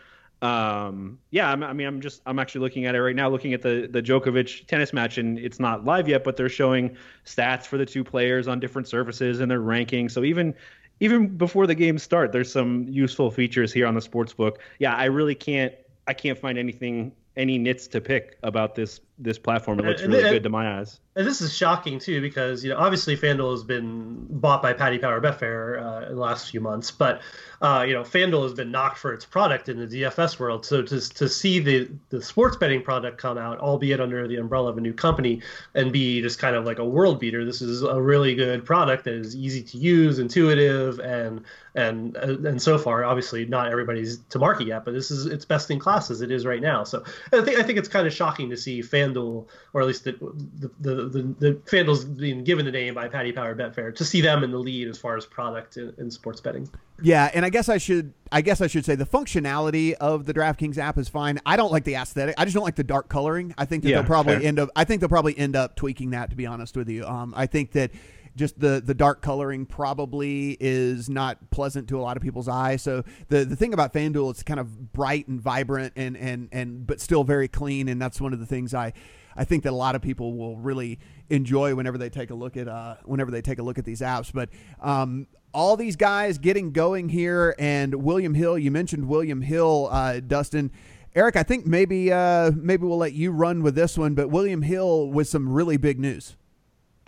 [0.43, 3.55] Um, yeah, I'm, i mean, I'm just I'm actually looking at it right now, looking
[3.55, 7.65] at the the Djokovic tennis match, and it's not live yet, but they're showing stats
[7.65, 10.09] for the two players on different surfaces and their ranking.
[10.09, 10.55] So even
[10.99, 14.59] even before the games start, there's some useful features here on the sports book.
[14.81, 15.75] Yeah, I really can't
[16.09, 19.79] I can't find anything any nits to pick about this this platform.
[19.81, 21.01] It looks really good to my eyes.
[21.15, 24.99] And this is shocking too, because you know obviously FanDuel has been bought by Paddy
[24.99, 27.21] Power Betfair uh, in the last few months, but
[27.61, 30.65] uh, you know FanDuel has been knocked for its product in the DFS world.
[30.65, 34.71] So to to see the the sports betting product come out, albeit under the umbrella
[34.71, 35.43] of a new company,
[35.75, 39.05] and be just kind of like a world beater, this is a really good product
[39.05, 41.43] that is easy to use, intuitive, and
[41.75, 45.71] and and so far, obviously not everybody's to market yet, but this is it's best
[45.71, 46.85] in class as it is right now.
[46.85, 50.05] So I think I think it's kind of shocking to see FanDuel, or at least
[50.05, 54.05] the the the, the, the FanDuel's being given the name by Paddy Power Betfair, to
[54.05, 56.69] see them in the lead as far as product in, in sports betting.
[57.03, 60.35] Yeah, and I guess I should I guess I should say the functionality of the
[60.35, 61.41] DraftKings app is fine.
[61.45, 62.35] I don't like the aesthetic.
[62.39, 63.55] I just don't like the dark coloring.
[63.59, 64.47] I think that yeah, they'll probably fair.
[64.47, 67.05] end up I think they'll probably end up tweaking that to be honest with you.
[67.05, 67.91] Um, I think that
[68.37, 72.83] just the the dark coloring probably is not pleasant to a lot of people's eyes.
[72.83, 76.87] So the the thing about FanDuel, it's kind of bright and vibrant and and and
[76.87, 78.93] but still very clean, and that's one of the things I.
[79.35, 80.99] I think that a lot of people will really
[81.31, 84.03] enjoy whenever they take a look at uh, whenever they take a look at these
[84.03, 84.31] apps.
[84.31, 88.59] But um, all these guys getting going here, and William Hill.
[88.59, 90.71] You mentioned William Hill, uh, Dustin.
[91.15, 94.15] Eric, I think maybe uh, maybe we'll let you run with this one.
[94.15, 96.37] But William Hill with some really big news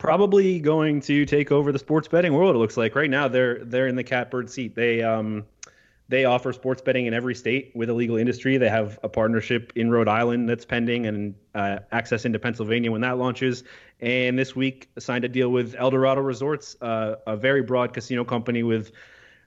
[0.04, 2.54] probably going to take over the sports betting world.
[2.54, 4.74] It looks like right now they're they're in the catbird seat.
[4.74, 5.46] They um
[6.10, 8.58] they offer sports betting in every state with a legal industry.
[8.58, 13.00] They have a partnership in Rhode Island that's pending and uh, access into Pennsylvania when
[13.00, 13.64] that launches.
[14.02, 18.62] And this week signed a deal with Eldorado Resorts, uh, a very broad casino company
[18.62, 18.92] with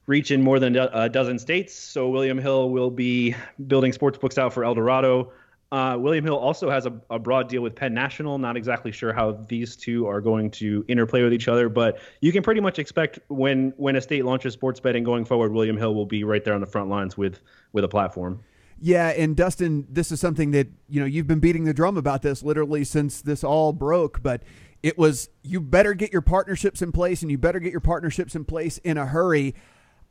[0.08, 1.76] reach in more than a dozen states.
[1.76, 3.36] So William Hill will be
[3.67, 5.32] building sports books out for Eldorado.
[5.71, 8.38] Uh, William Hill also has a, a, broad deal with Penn National.
[8.38, 12.32] Not exactly sure how these two are going to interplay with each other, but you
[12.32, 15.93] can pretty much expect when when a state launches sports betting going forward, William Hill
[15.93, 17.41] will be right there on the front lines with
[17.73, 18.41] with a platform.
[18.80, 22.21] Yeah, and Dustin, this is something that you know you've been beating the drum about
[22.21, 24.43] this literally since this all broke, but
[24.84, 28.36] it was you better get your partnerships in place and you better get your partnerships
[28.36, 29.53] in place in a hurry.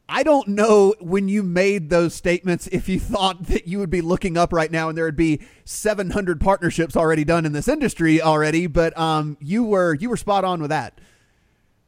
[0.09, 4.01] I don't know when you made those statements if you thought that you would be
[4.01, 8.23] looking up right now and there would be 700 partnerships already done in this industry
[8.23, 11.01] already, but um, you were you were spot on with that.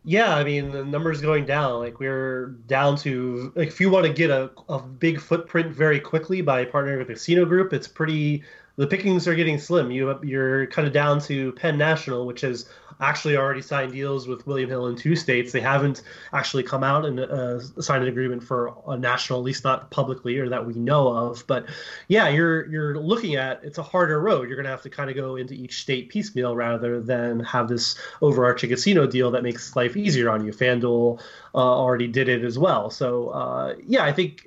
[0.04, 1.80] Yeah, I mean the numbers going down.
[1.80, 6.00] Like we're down to like if you want to get a, a big footprint very
[6.00, 8.42] quickly by partnering with a casino group, it's pretty.
[8.76, 9.90] The pickings are getting slim.
[9.90, 12.68] You you're kind of down to Penn National, which is
[13.00, 15.52] actually already signed deals with William Hill in two states.
[15.52, 19.64] They haven't actually come out and uh, signed an agreement for a national, at least
[19.64, 21.44] not publicly or that we know of.
[21.46, 21.66] But
[22.08, 24.48] yeah, you're you're looking at it's a harder road.
[24.48, 27.68] You're going to have to kind of go into each state piecemeal rather than have
[27.68, 30.52] this overarching casino deal that makes life easier on you.
[30.52, 31.20] FanDuel
[31.54, 32.90] uh, already did it as well.
[32.90, 34.46] So uh, yeah, I think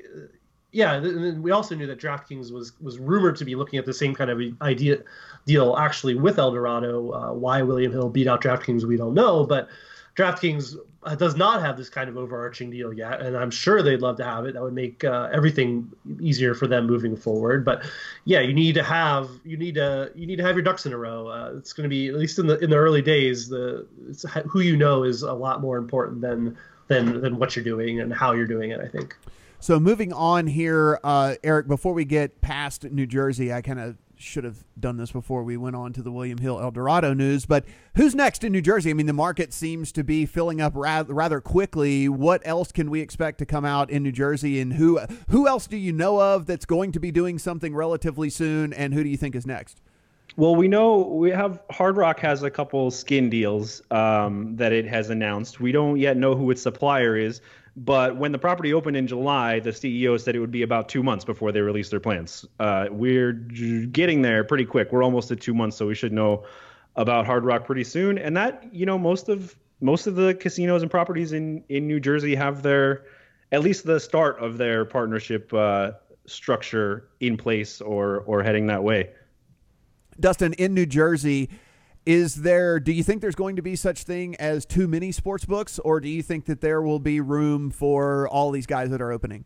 [0.71, 4.15] yeah, we also knew that DraftKings was was rumored to be looking at the same
[4.15, 4.99] kind of idea
[5.45, 7.11] deal actually with Eldorado.
[7.11, 9.69] Uh, why William Hill beat out DraftKings, we don't know, but
[10.15, 14.01] DraftKings uh, does not have this kind of overarching deal yet, and I'm sure they'd
[14.01, 14.53] love to have it.
[14.53, 17.65] That would make uh, everything easier for them moving forward.
[17.65, 17.83] But
[18.25, 20.93] yeah, you need to have you need to you need to have your ducks in
[20.93, 21.27] a row.
[21.27, 23.49] Uh, it's going to be at least in the in the early days.
[23.49, 23.87] The
[24.47, 28.13] who you know is a lot more important than than than what you're doing and
[28.13, 28.79] how you're doing it.
[28.79, 29.15] I think.
[29.59, 31.67] So moving on here, uh, Eric.
[31.67, 35.57] Before we get past New Jersey, I kind of should have done this before we
[35.57, 37.45] went on to the William Hill Eldorado news.
[37.45, 38.89] But who's next in New Jersey?
[38.89, 42.07] I mean, the market seems to be filling up rather, rather quickly.
[42.07, 44.59] What else can we expect to come out in New Jersey?
[44.59, 48.29] And who who else do you know of that's going to be doing something relatively
[48.29, 48.73] soon?
[48.73, 49.81] And who do you think is next?
[50.37, 54.85] Well, we know we have Hard Rock has a couple skin deals um, that it
[54.85, 55.59] has announced.
[55.59, 57.41] We don't yet know who its supplier is,
[57.75, 61.01] but when the property opened in July, the CEO said it would be about two
[61.01, 62.45] months before they release their plans.
[62.59, 64.91] Uh, we're getting there pretty quick.
[64.91, 66.45] We're almost at two months, so we should know
[66.97, 68.17] about Hard Rock pretty soon.
[68.17, 71.99] And that, you know, most of most of the casinos and properties in in New
[71.99, 73.05] Jersey have their
[73.51, 75.91] at least the start of their partnership uh,
[76.25, 79.09] structure in place or or heading that way.
[80.19, 81.49] Dustin, in New Jersey,
[82.05, 85.45] is there do you think there's going to be such thing as too many sports
[85.45, 89.01] books or do you think that there will be room for all these guys that
[89.01, 89.45] are opening?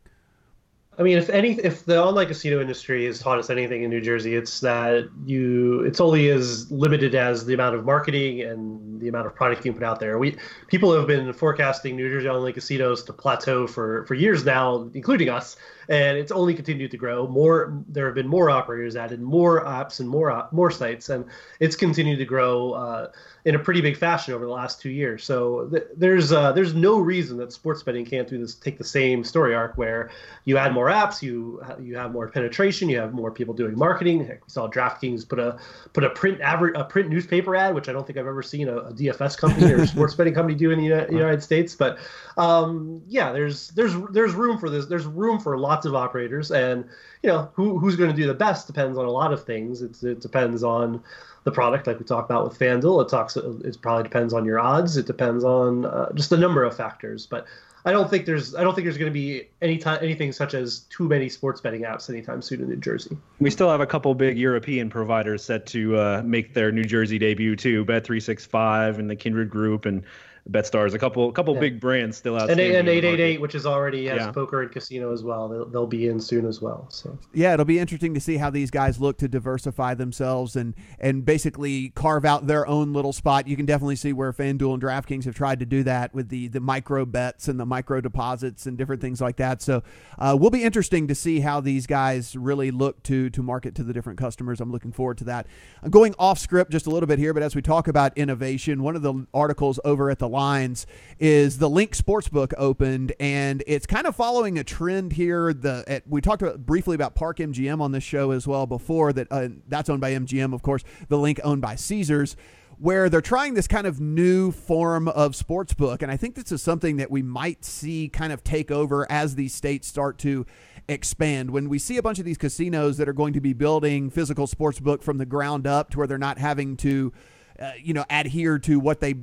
[0.97, 3.99] I mean, if any, if the online casino industry has taught us anything in New
[3.99, 9.09] Jersey, it's that you, it's only as limited as the amount of marketing and the
[9.09, 10.17] amount of product you put out there.
[10.17, 14.89] We people have been forecasting New Jersey online casinos to plateau for for years now,
[14.93, 15.57] including us,
[15.89, 17.27] and it's only continued to grow.
[17.27, 21.25] More, there have been more operators added, more apps, and more more sites, and
[21.59, 22.71] it's continued to grow.
[22.71, 23.11] Uh,
[23.45, 25.23] in a pretty big fashion over the last two years.
[25.23, 28.55] So th- there's uh, there's no reason that sports betting can't do this.
[28.55, 30.09] Take the same story arc where
[30.45, 34.27] you add more apps, you you have more penetration, you have more people doing marketing.
[34.27, 35.59] We saw DraftKings put a
[35.93, 38.67] put a print average a print newspaper ad, which I don't think I've ever seen
[38.67, 41.75] a, a DFS company or a sports betting company do in the United, United States.
[41.75, 41.99] But
[42.37, 44.87] um, yeah, there's there's there's room for this.
[44.87, 46.83] There's room for lots of operators, and
[47.21, 49.83] you know who who's going to do the best depends on a lot of things.
[49.83, 51.03] It's, it depends on
[51.45, 53.05] the product, like we talked about with FanDuel.
[53.05, 53.37] It talks.
[53.37, 54.97] It probably depends on your odds.
[54.97, 57.27] It depends on uh, just a number of factors.
[57.27, 57.45] But
[57.85, 58.55] I don't think there's.
[58.55, 61.61] I don't think there's going to be any time anything such as too many sports
[61.61, 63.15] betting apps anytime soon in New Jersey.
[63.39, 67.19] We still have a couple big European providers set to uh, make their New Jersey
[67.19, 67.85] debut too.
[67.85, 70.03] Bet three six five and the Kindred Group and
[70.51, 71.59] BetStars, a couple, a couple yeah.
[71.59, 72.51] big brands still out.
[72.51, 74.31] And, and eight eight eight, which is already has yeah.
[74.31, 75.49] poker and casino as well.
[75.49, 76.85] They'll, they'll be in soon as well.
[76.91, 80.75] So yeah, it'll be interesting to see how these guys look to diversify themselves and
[80.99, 83.47] and basically carve out their own little spot.
[83.47, 86.47] You can definitely see where FanDuel and DraftKings have tried to do that with the
[86.49, 89.63] the micro bets and the micro deposits and different things like that.
[89.63, 89.81] So
[90.19, 93.83] uh, will be interesting to see how these guys really look to to market to
[93.83, 94.61] the different customers.
[94.61, 95.47] I'm looking forward to that.
[95.81, 98.83] I'm going off script just a little bit here, but as we talk about innovation,
[98.83, 100.85] one of the articles over at the lines
[101.19, 105.53] is the LINQ Sportsbook opened, and it's kind of following a trend here.
[105.53, 109.13] The at, we talked about, briefly about Park MGM on this show as well before.
[109.13, 110.83] That uh, that's owned by MGM, of course.
[111.07, 112.35] The LINQ owned by Caesars
[112.77, 116.01] where they're trying this kind of new form of sportsbook.
[116.01, 119.35] And I think this is something that we might see kind of take over as
[119.35, 120.45] these states start to
[120.87, 121.51] expand.
[121.51, 124.47] When we see a bunch of these casinos that are going to be building physical
[124.47, 127.13] sportsbook from the ground up to where they're not having to
[127.59, 129.15] uh, you know, adhere to what they,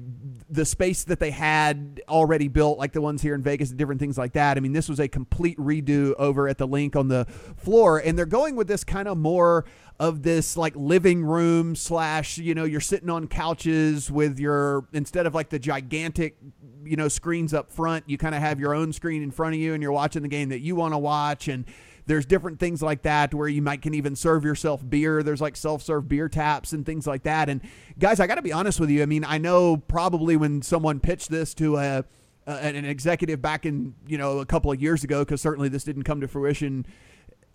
[0.48, 4.00] the space that they had already built, like the ones here in Vegas and different
[4.00, 4.56] things like that.
[4.56, 8.16] I mean, this was a complete redo over at the LINQ on the floor, and
[8.16, 9.64] they're going with this kind of more
[10.00, 15.26] of this like living room slash, you know, you're sitting on couches with your instead
[15.26, 16.36] of like the gigantic,
[16.84, 19.60] you know, screens up front, you kind of have your own screen in front of
[19.60, 21.66] you, and you're watching the game that you want to watch, and
[22.06, 25.22] there's different things like that where you might can even serve yourself beer.
[25.22, 27.48] There's like self-serve beer taps and things like that.
[27.48, 27.60] And
[27.98, 29.02] guys, I got to be honest with you.
[29.02, 32.04] I mean, I know probably when someone pitched this to a
[32.44, 36.02] an executive back in you know a couple of years ago, because certainly this didn't
[36.02, 36.86] come to fruition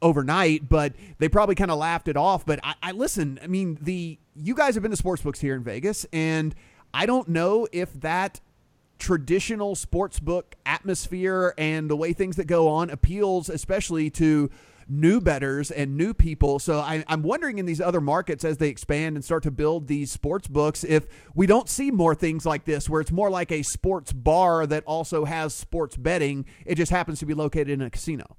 [0.01, 2.45] overnight, but they probably kind of laughed it off.
[2.45, 3.39] But I, I listen.
[3.43, 6.55] I mean, the you guys have been to sports books here in Vegas, and
[6.93, 8.39] I don't know if that
[8.99, 14.49] traditional sports book atmosphere and the way things that go on appeals especially to
[14.89, 16.59] new betters and new people.
[16.59, 19.87] So I, am wondering in these other markets as they expand and start to build
[19.87, 23.51] these sports books, if we don't see more things like this, where it's more like
[23.51, 26.45] a sports bar that also has sports betting.
[26.65, 28.37] It just happens to be located in a casino.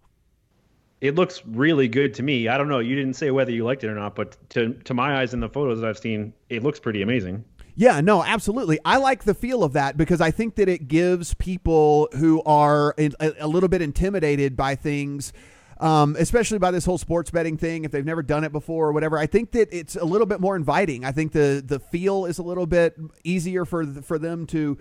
[1.00, 2.48] It looks really good to me.
[2.48, 2.80] I don't know.
[2.80, 5.38] You didn't say whether you liked it or not, but to to my eyes in
[5.38, 7.44] the photos that I've seen, it looks pretty amazing.
[7.78, 8.80] Yeah, no, absolutely.
[8.84, 12.92] I like the feel of that because I think that it gives people who are
[12.98, 15.32] a, a little bit intimidated by things.
[15.78, 18.92] Um, especially by this whole sports betting thing, if they've never done it before or
[18.92, 21.04] whatever, I think that it's a little bit more inviting.
[21.04, 24.76] I think the the feel is a little bit easier for for them to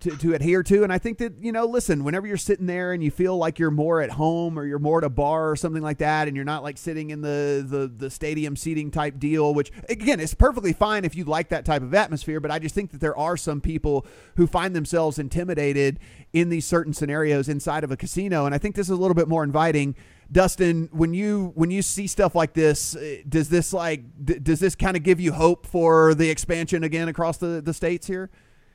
[0.00, 0.82] to, to adhere to.
[0.82, 3.58] And I think that, you know, listen, whenever you're sitting there and you feel like
[3.58, 6.34] you're more at home or you're more at a bar or something like that, and
[6.34, 10.34] you're not like sitting in the, the, the stadium seating type deal, which again, is
[10.34, 12.40] perfectly fine if you like that type of atmosphere.
[12.40, 15.98] But I just think that there are some people who find themselves intimidated
[16.32, 18.46] in these certain scenarios inside of a casino.
[18.46, 19.94] And I think this is a little bit more inviting.
[20.32, 24.60] Dustin, when you when you see stuff like this, eh, does this like d- does
[24.60, 28.30] this kind of give you hope for the expansion again across the, the states here?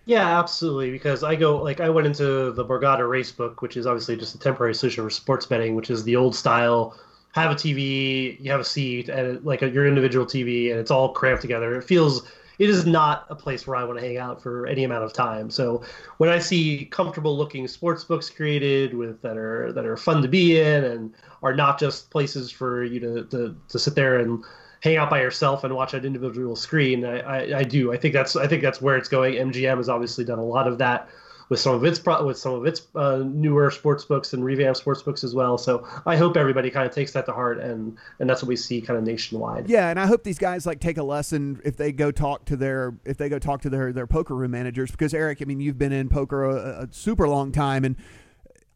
[0.05, 0.91] Yeah, absolutely.
[0.91, 4.39] Because I go like I went into the Borgata Racebook, which is obviously just a
[4.39, 6.97] temporary solution for sports betting, which is the old style.
[7.33, 10.91] Have a TV, you have a seat, and like a, your individual TV, and it's
[10.91, 11.75] all cramped together.
[11.75, 12.25] It feels
[12.59, 15.11] it is not a place where I want to hang out for any amount of
[15.11, 15.49] time.
[15.49, 15.83] So
[16.17, 20.27] when I see comfortable looking sports books created with that are that are fun to
[20.27, 24.43] be in and are not just places for you to to, to sit there and
[24.85, 27.03] hang out by yourself and watch an individual screen.
[27.03, 27.91] I, I, I, do.
[27.91, 29.33] I think that's I think that's where it's going.
[29.33, 31.09] MGM has obviously done a lot of that
[31.49, 34.77] with some of its pro- with some of its uh, newer sports books and revamped
[34.77, 35.57] sports books as well.
[35.57, 38.55] So I hope everybody kind of takes that to heart and and that's what we
[38.55, 39.67] see kind of nationwide.
[39.67, 42.55] Yeah, and I hope these guys like take a lesson if they go talk to
[42.55, 45.59] their if they go talk to their their poker room managers because Eric, I mean,
[45.59, 47.95] you've been in poker a, a super long time and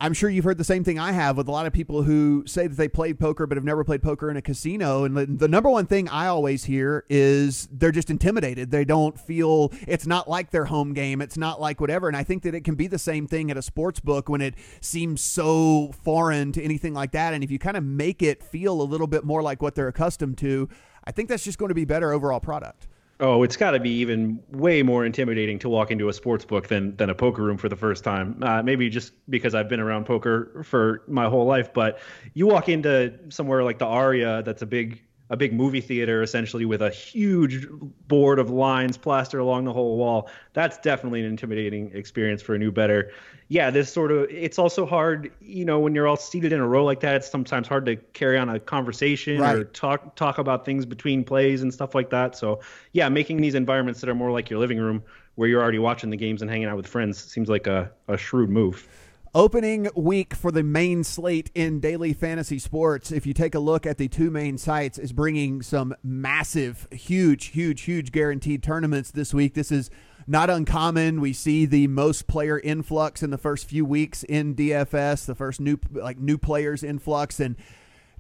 [0.01, 2.43] I'm sure you've heard the same thing I have with a lot of people who
[2.47, 5.03] say that they played poker but have never played poker in a casino.
[5.03, 8.71] And the, the, number one thing I always hear is they're just intimidated.
[8.71, 11.21] They don't feel it's not like their home game.
[11.21, 12.07] It's not like whatever.
[12.07, 14.39] And I think that it can be the same thing at a sports book when
[14.39, 17.33] it seems so foreign to anything like that.
[17.33, 19.89] And if you kind of make it feel a little bit more like what they're
[19.89, 20.69] accustomed to,
[21.03, 22.87] I think that's just going to be better overall product.
[23.21, 26.69] Oh, it's got to be even way more intimidating to walk into a sports book
[26.69, 28.41] than than a poker room for the first time.
[28.41, 31.99] Uh, maybe just because I've been around poker for my whole life, but
[32.33, 36.65] you walk into somewhere like the Aria, that's a big a big movie theater essentially
[36.65, 37.67] with a huge
[38.07, 40.29] board of lines plastered along the whole wall.
[40.53, 43.11] That's definitely an intimidating experience for a new better.
[43.47, 46.67] Yeah, this sort of it's also hard, you know, when you're all seated in a
[46.67, 49.55] row like that, it's sometimes hard to carry on a conversation right.
[49.55, 52.35] or talk talk about things between plays and stuff like that.
[52.35, 52.61] So,
[52.91, 55.03] yeah, making these environments that are more like your living room
[55.35, 58.17] where you're already watching the games and hanging out with friends seems like a, a
[58.17, 58.87] shrewd move.
[59.35, 63.85] Opening week for the main slate in daily fantasy sports, if you take a look
[63.85, 69.31] at the two main sites, is bringing some massive, huge, huge, huge guaranteed tournaments this
[69.31, 69.53] week.
[69.53, 69.91] This is
[70.25, 71.21] not uncommon.
[71.21, 75.61] We see the most player influx in the first few weeks in DFS, the first
[75.61, 77.55] new like new players influx, and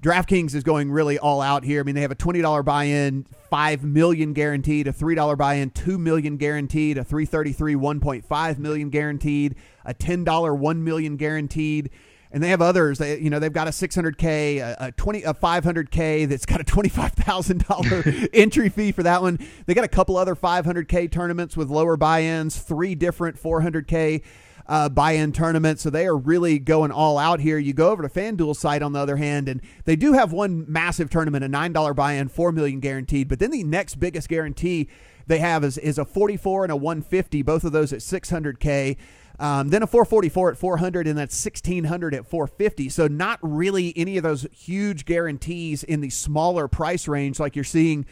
[0.01, 1.81] DraftKings is going really all out here.
[1.81, 6.37] I mean, they have a $20 buy-in, 5 million guaranteed, a $3 buy-in, 2 million
[6.37, 11.89] guaranteed, a 333 1.5 million guaranteed, a $10 1 million guaranteed.
[12.31, 12.99] And they have others.
[12.99, 16.63] They, you know, they've got a 600k, a, a 20, a 500k that's got a
[16.63, 19.39] $25,000 entry fee for that one.
[19.65, 24.23] They got a couple other 500k tournaments with lower buy-ins, three different 400k
[24.69, 25.79] uh, buy-in tournament.
[25.79, 27.57] So they are really going all out here.
[27.57, 30.63] You go over to FanDuel site on the other hand, and they do have one
[30.71, 33.27] massive tournament, a nine dollar buy-in, four million guaranteed.
[33.27, 34.87] But then the next biggest guarantee
[35.25, 38.95] they have is is a 44 and a 150, both of those at 600k.
[39.39, 42.89] Um, then a 444 at 400, and that's 1600 at 450.
[42.89, 47.63] So not really any of those huge guarantees in the smaller price range like you're
[47.63, 48.05] seeing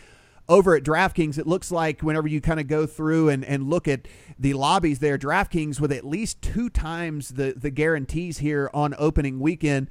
[0.49, 3.87] over at DraftKings, it looks like whenever you kind of go through and, and look
[3.87, 4.07] at
[4.39, 9.39] the lobbies there, DraftKings with at least two times the, the guarantees here on opening
[9.39, 9.89] weekend.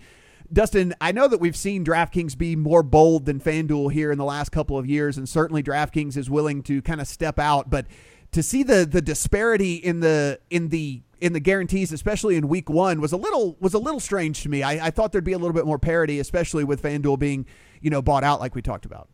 [0.53, 4.25] Dustin, I know that we've seen DraftKings be more bold than FanDuel here in the
[4.25, 7.69] last couple of years, and certainly DraftKings is willing to kind of step out.
[7.69, 7.87] But
[8.33, 12.69] to see the the disparity in the in the in the guarantees, especially in week
[12.71, 14.63] one, was a little was a little strange to me.
[14.63, 17.47] I, I thought there'd be a little bit more parity, especially with FanDuel being
[17.81, 19.09] you know bought out like we talked about.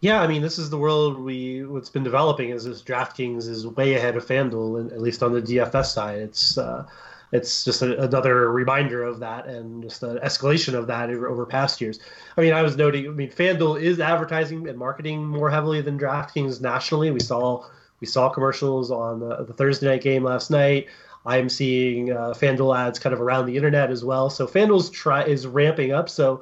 [0.00, 3.66] Yeah, I mean, this is the world we what's been developing is this DraftKings is
[3.66, 6.20] way ahead of FanDuel, at least on the DFS side.
[6.20, 6.86] It's uh,
[7.32, 11.44] it's just a, another reminder of that and just an escalation of that over, over,
[11.44, 11.98] past years.
[12.36, 15.98] I mean, I was noting, I mean, FanDuel is advertising and marketing more heavily than
[15.98, 17.10] DraftKings nationally.
[17.10, 17.66] We saw
[18.00, 20.86] we saw commercials on the, the Thursday night game last night.
[21.26, 24.30] I'm seeing uh, FanDuel ads kind of around the internet as well.
[24.30, 26.08] So FanDuel's try is ramping up.
[26.08, 26.40] So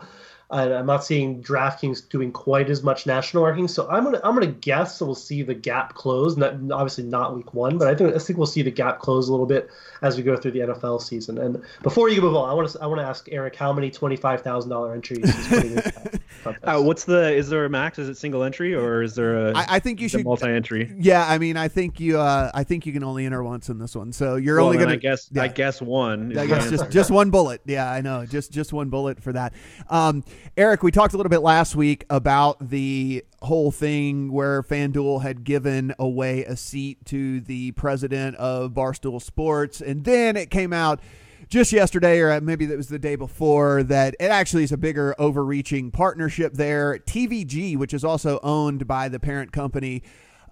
[0.50, 4.46] I'm not seeing DraftKings doing quite as much national marketing, so I'm gonna I'm gonna
[4.46, 6.36] guess we'll see the gap close.
[6.36, 9.28] Not, obviously not week one, but I think I think we'll see the gap close
[9.28, 9.68] a little bit
[10.02, 11.38] as we go through the NFL season.
[11.38, 13.90] And before you move on, I want to I want to ask Eric how many
[13.90, 15.82] twenty five thousand dollar entries he's putting in.
[16.62, 17.34] Uh, what's the?
[17.34, 17.98] Is there a max?
[17.98, 19.56] Is it single entry or is there a?
[19.56, 20.94] I, I think you should multi-entry.
[20.96, 22.20] Yeah, I mean, I think you.
[22.20, 24.78] Uh, I think you can only enter once in this one, so you're well, only
[24.78, 24.92] gonna.
[24.92, 25.28] I guess.
[25.32, 25.42] yeah.
[25.42, 26.36] I guess one.
[26.38, 27.62] I guess just just one bullet.
[27.64, 28.26] Yeah, I know.
[28.26, 29.54] Just just one bullet for that.
[29.88, 30.24] Um,
[30.56, 35.44] Eric, we talked a little bit last week about the whole thing where FanDuel had
[35.44, 41.00] given away a seat to the president of Barstool Sports, and then it came out
[41.48, 45.14] just yesterday, or maybe that was the day before, that it actually is a bigger
[45.18, 46.98] overreaching partnership there.
[46.98, 50.02] TVG, which is also owned by the parent company.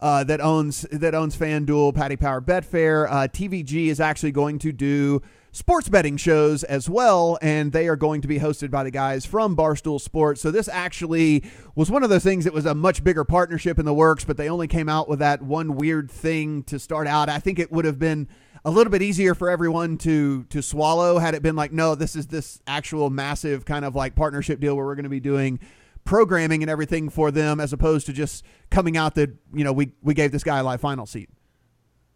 [0.01, 3.07] Uh, that owns that owns FanDuel, Paddy Power Betfair.
[3.09, 5.23] Uh, TVG is actually going to do
[5.55, 9.25] sports betting shows as well, and they are going to be hosted by the guys
[9.25, 10.41] from Barstool Sports.
[10.41, 11.45] So this actually
[11.77, 14.37] was one of those things that was a much bigger partnership in the works, but
[14.37, 17.29] they only came out with that one weird thing to start out.
[17.29, 18.29] I think it would have been
[18.65, 22.17] a little bit easier for everyone to to swallow had it been like, no, this
[22.17, 25.61] is this actual massive kind of like partnership deal where we're going to be doing
[26.05, 29.93] programming and everything for them as opposed to just coming out that you know we
[30.03, 31.31] we gave this guy a live final seat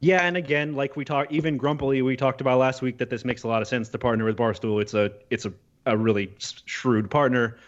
[0.00, 3.24] yeah and again like we talked even grumpily we talked about last week that this
[3.24, 4.80] makes a lot of sense to partner with barstool.
[4.80, 5.52] It's a it's a,
[5.86, 7.58] a really shrewd partner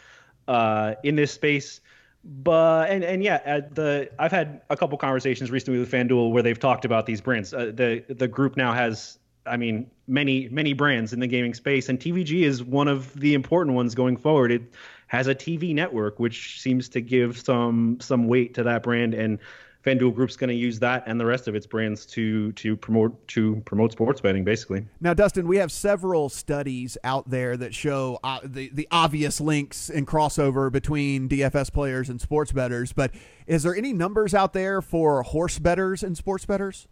[0.48, 1.80] uh, in this space.
[2.22, 6.42] But and and yeah uh, the i've had a couple conversations recently with fanduel where
[6.42, 7.54] they've talked about these brands.
[7.54, 11.88] Uh, the the group now has I mean, many many brands in the gaming space,
[11.88, 14.52] and TVG is one of the important ones going forward.
[14.52, 14.62] It
[15.06, 19.38] has a TV network, which seems to give some some weight to that brand, and
[19.84, 23.26] FanDuel Group's going to use that and the rest of its brands to to promote
[23.28, 24.84] to promote sports betting, basically.
[25.00, 29.88] Now, Dustin, we have several studies out there that show uh, the the obvious links
[29.88, 32.92] and crossover between DFS players and sports bettors.
[32.92, 33.12] But
[33.46, 36.86] is there any numbers out there for horse betters and sports bettors?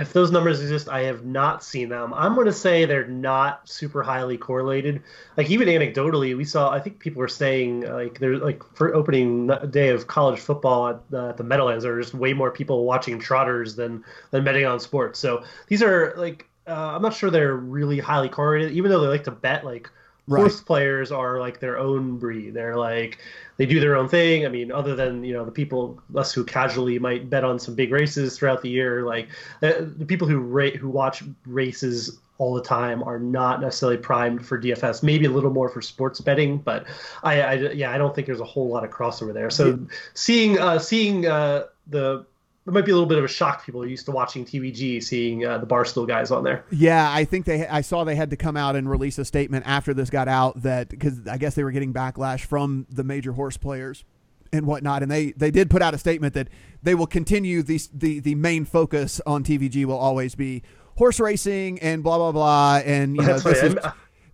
[0.00, 2.14] If those numbers exist, I have not seen them.
[2.14, 5.02] I'm going to say they're not super highly correlated.
[5.36, 6.70] Like even anecdotally, we saw.
[6.70, 11.10] I think people were saying like there's like for opening day of college football at
[11.10, 14.80] the, at the Meadowlands, there just way more people watching trotters than than betting on
[14.80, 15.18] sports.
[15.18, 19.08] So these are like uh, I'm not sure they're really highly correlated, even though they
[19.08, 19.90] like to bet like.
[20.26, 20.40] Right.
[20.40, 22.54] Horse players are like their own breed.
[22.54, 23.18] They're like
[23.56, 24.46] they do their own thing.
[24.46, 27.74] I mean, other than you know the people us who casually might bet on some
[27.74, 29.28] big races throughout the year, like
[29.60, 33.98] the, uh, the people who rate who watch races all the time are not necessarily
[33.98, 35.02] primed for DFS.
[35.02, 36.86] Maybe a little more for sports betting, but
[37.22, 39.50] I, I yeah, I don't think there's a whole lot of crossover there.
[39.50, 39.76] So yeah.
[40.14, 42.24] seeing uh, seeing uh, the
[42.66, 45.02] it might be a little bit of a shock People are used to watching TVG,
[45.02, 46.64] seeing uh, the Barstool guys on there.
[46.70, 47.66] Yeah, I think they.
[47.66, 50.62] I saw they had to come out and release a statement after this got out
[50.62, 54.04] that because I guess they were getting backlash from the major horse players
[54.52, 56.48] and whatnot, and they they did put out a statement that
[56.82, 60.62] they will continue the the the main focus on TVG will always be
[60.96, 63.76] horse racing and blah blah blah, and you know this is,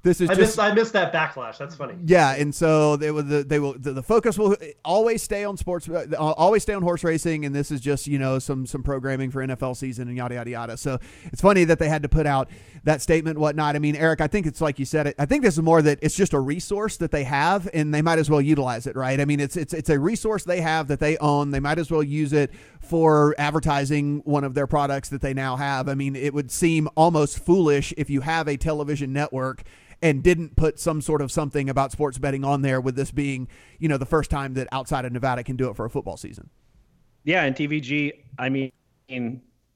[0.06, 1.58] this is I just missed, I missed that backlash.
[1.58, 1.94] That's funny.
[2.04, 5.56] Yeah, and so they will the, they will the, the, focus will always stay on
[5.56, 8.82] sports, uh, always stay on horse racing, and this is just you know some some
[8.82, 10.76] programming for NFL season and yada yada yada.
[10.76, 12.48] So it's funny that they had to put out
[12.84, 13.74] that statement, whatnot.
[13.74, 15.12] I mean, Eric, I think it's like you said.
[15.18, 18.02] I think this is more that it's just a resource that they have, and they
[18.02, 19.20] might as well utilize it, right?
[19.20, 21.50] I mean, it's it's it's a resource they have that they own.
[21.50, 25.56] They might as well use it for advertising one of their products that they now
[25.56, 25.88] have.
[25.88, 29.64] I mean, it would seem almost foolish if you have a television network
[30.06, 33.48] and didn't put some sort of something about sports betting on there with this being,
[33.80, 36.16] you know, the first time that outside of Nevada can do it for a football
[36.16, 36.48] season.
[37.24, 38.70] Yeah, and TVG, I mean,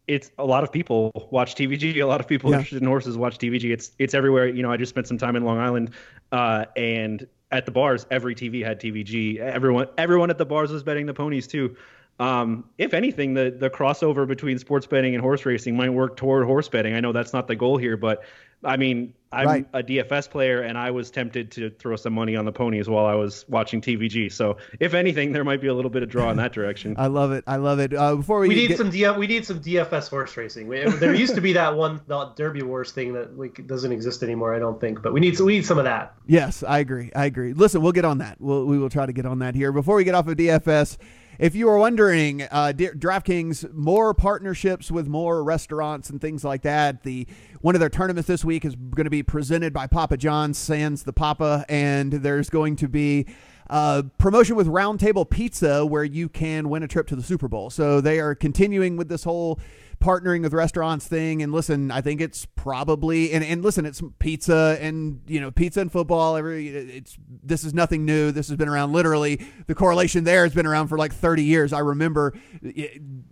[0.07, 2.01] it's a lot of people watch TVG.
[2.01, 2.59] A lot of people yeah.
[2.59, 3.73] interested in horses watch TVG.
[3.73, 4.47] It's it's everywhere.
[4.47, 5.91] You know, I just spent some time in Long Island,
[6.31, 9.39] uh, and at the bars, every TV had TVG.
[9.39, 11.77] Everyone everyone at the bars was betting the ponies too.
[12.21, 16.47] Um, if anything, the the crossover between sports betting and horse racing might work toward
[16.47, 16.95] horse betting.
[16.95, 18.23] I know that's not the goal here, but
[18.63, 19.67] I mean, I'm right.
[19.73, 23.07] a DFS player, and I was tempted to throw some money on the ponies while
[23.07, 24.33] I was watching TVG.
[24.33, 26.97] So, if anything, there might be a little bit of draw in that direction.
[26.99, 27.45] I love it.
[27.47, 27.95] I love it.
[27.95, 28.79] Uh, before we, we need get...
[28.79, 30.67] some DF, we need some DFS horse racing.
[30.67, 34.25] We, there used to be that one the Derby Wars thing that like doesn't exist
[34.25, 34.53] anymore.
[34.53, 36.15] I don't think, but we need we need some of that.
[36.27, 37.13] Yes, I agree.
[37.15, 37.53] I agree.
[37.53, 38.41] Listen, we'll get on that.
[38.41, 40.99] We'll we will try to get on that here before we get off of DFS.
[41.41, 47.03] If you were wondering, uh, DraftKings more partnerships with more restaurants and things like that.
[47.03, 47.27] The
[47.63, 51.03] one of their tournaments this week is going to be presented by Papa John's Sans
[51.03, 53.25] the Papa, and there's going to be
[53.71, 57.71] uh, promotion with Roundtable Pizza where you can win a trip to the Super Bowl.
[57.71, 59.59] So they are continuing with this whole
[60.01, 61.43] partnering with restaurants thing.
[61.43, 65.81] And listen, I think it's probably and, and listen, it's pizza and you know pizza
[65.81, 66.37] and football.
[66.37, 68.33] Every it's this is nothing new.
[68.33, 69.41] This has been around literally.
[69.67, 71.73] The correlation there has been around for like 30 years.
[71.73, 72.35] I remember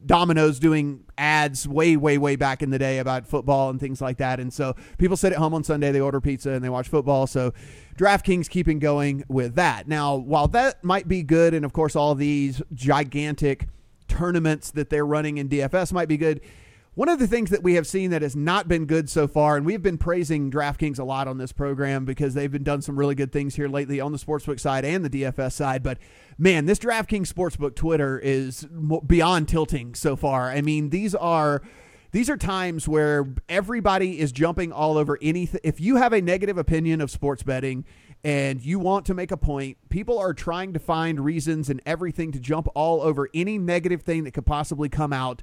[0.05, 4.19] Domino's doing ads way way way back in the day about football and things like
[4.19, 4.39] that.
[4.39, 7.27] And so people sit at home on Sunday, they order pizza and they watch football.
[7.27, 7.53] So
[7.97, 9.89] DraftKings keeping going with that.
[9.89, 13.67] Now, while that might be good, and of course all these gigantic
[14.09, 16.41] tournaments that they're running in DFS might be good.
[16.99, 19.57] One of the things that we have seen that has not been good so far,
[19.57, 22.99] and we've been praising DraftKings a lot on this program because they've been done some
[22.99, 25.85] really good things here lately on the sportsbook side and the DFS side.
[25.85, 25.99] But
[26.39, 28.67] man, this DraftKings sportsbook Twitter is
[29.07, 30.51] beyond tilting so far.
[30.51, 31.63] I mean, these are
[32.11, 35.61] these are times where everybody is jumping all over anything.
[35.63, 37.85] If you have a negative opinion of sports betting
[38.25, 42.33] and you want to make a point, people are trying to find reasons and everything
[42.33, 45.43] to jump all over any negative thing that could possibly come out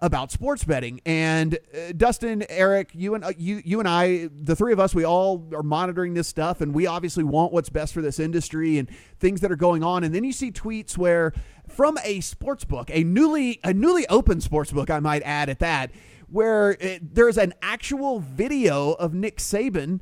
[0.00, 1.00] about sports betting.
[1.06, 4.94] And uh, Dustin, Eric, you and uh, you, you and I, the three of us,
[4.94, 8.78] we all are monitoring this stuff, and we obviously want what's best for this industry
[8.78, 10.04] and things that are going on.
[10.04, 11.32] And then you see tweets where
[11.68, 15.60] from a sports book, a newly a newly open sports book, I might add at
[15.60, 15.92] that,
[16.28, 20.00] where it, there's an actual video of Nick Saban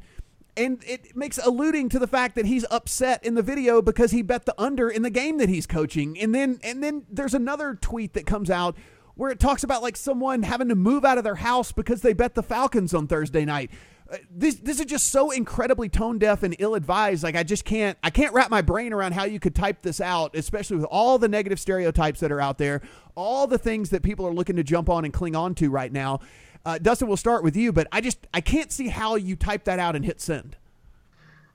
[0.56, 4.22] and it makes alluding to the fact that he's upset in the video because he
[4.22, 6.18] bet the under in the game that he's coaching.
[6.18, 8.76] And then and then there's another tweet that comes out
[9.14, 12.12] where it talks about like someone having to move out of their house because they
[12.12, 13.70] bet the Falcons on Thursday night.
[14.10, 17.64] Uh, this this is just so incredibly tone deaf and ill advised like I just
[17.64, 20.84] can't I can't wrap my brain around how you could type this out especially with
[20.90, 22.82] all the negative stereotypes that are out there
[23.14, 25.90] all the things that people are looking to jump on and cling on to right
[25.90, 26.20] now
[26.64, 29.64] uh, Dustin, we'll start with you, but I just I can't see how you type
[29.64, 30.56] that out and hit send.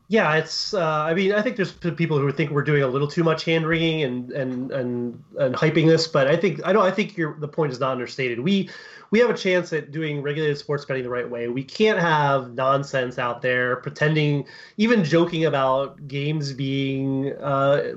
[0.07, 0.73] Yeah, it's.
[0.73, 3.45] Uh, I mean, I think there's people who think we're doing a little too much
[3.45, 6.83] hand wringing and and and and hyping this, but I think I don't.
[6.83, 8.39] I think your the point is not understated.
[8.39, 8.71] We
[9.11, 11.47] we have a chance at doing regulated sports betting the right way.
[11.47, 14.45] We can't have nonsense out there pretending,
[14.77, 17.93] even joking about games being uh,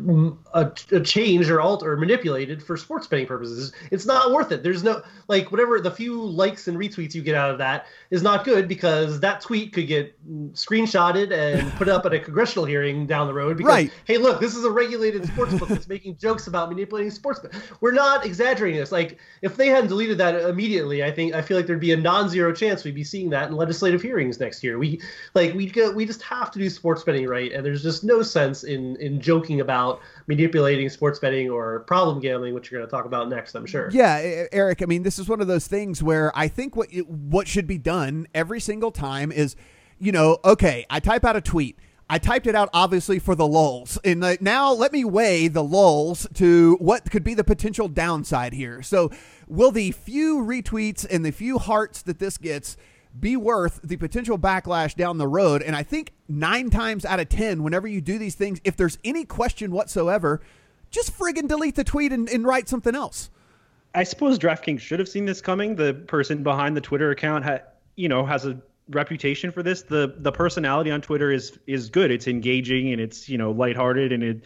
[0.55, 3.73] a, a changed or altered or manipulated for sports betting purposes.
[3.91, 4.63] It's not worth it.
[4.63, 8.23] There's no like whatever the few likes and retweets you get out of that is
[8.23, 10.17] not good because that tweet could get
[10.53, 13.59] screenshotted and put up at a congressional hearing down the road.
[13.59, 13.93] Because right.
[14.07, 17.41] hey, look, this is a regulated sports book that's making jokes about manipulating sports.
[17.81, 18.93] We're not exaggerating this.
[18.93, 21.97] Like if they hadn't deleted that immediately I think I feel like there'd be a
[21.97, 24.79] non-zero chance we'd be seeing that in legislative hearings next year.
[24.79, 25.01] We
[25.35, 28.23] like we go we just have to do sports betting right, and there's just no
[28.23, 32.91] sense in in joking about manipulating sports betting or problem gambling, which you're going to
[32.91, 33.91] talk about next, I'm sure.
[33.93, 34.83] Yeah, Eric.
[34.83, 37.67] I mean, this is one of those things where I think what you, what should
[37.67, 39.57] be done every single time is,
[39.99, 41.79] you know, okay, I type out a tweet.
[42.13, 43.99] I typed it out obviously for the lulls.
[44.05, 48.83] And now let me weigh the lulls to what could be the potential downside here.
[48.83, 49.11] So,
[49.49, 52.77] will the few retweets and the few hearts that this gets
[53.19, 55.63] be worth the potential backlash down the road?
[55.63, 58.99] And I think nine times out of 10, whenever you do these things, if there's
[59.03, 60.43] any question whatsoever,
[60.91, 63.31] just friggin' delete the tweet and, and write something else.
[63.95, 65.77] I suppose DraftKings should have seen this coming.
[65.77, 67.63] The person behind the Twitter account had,
[67.97, 68.61] you know, has a
[68.91, 69.83] reputation for this.
[69.83, 72.11] The the personality on Twitter is is good.
[72.11, 74.43] It's engaging and it's you know lighthearted and it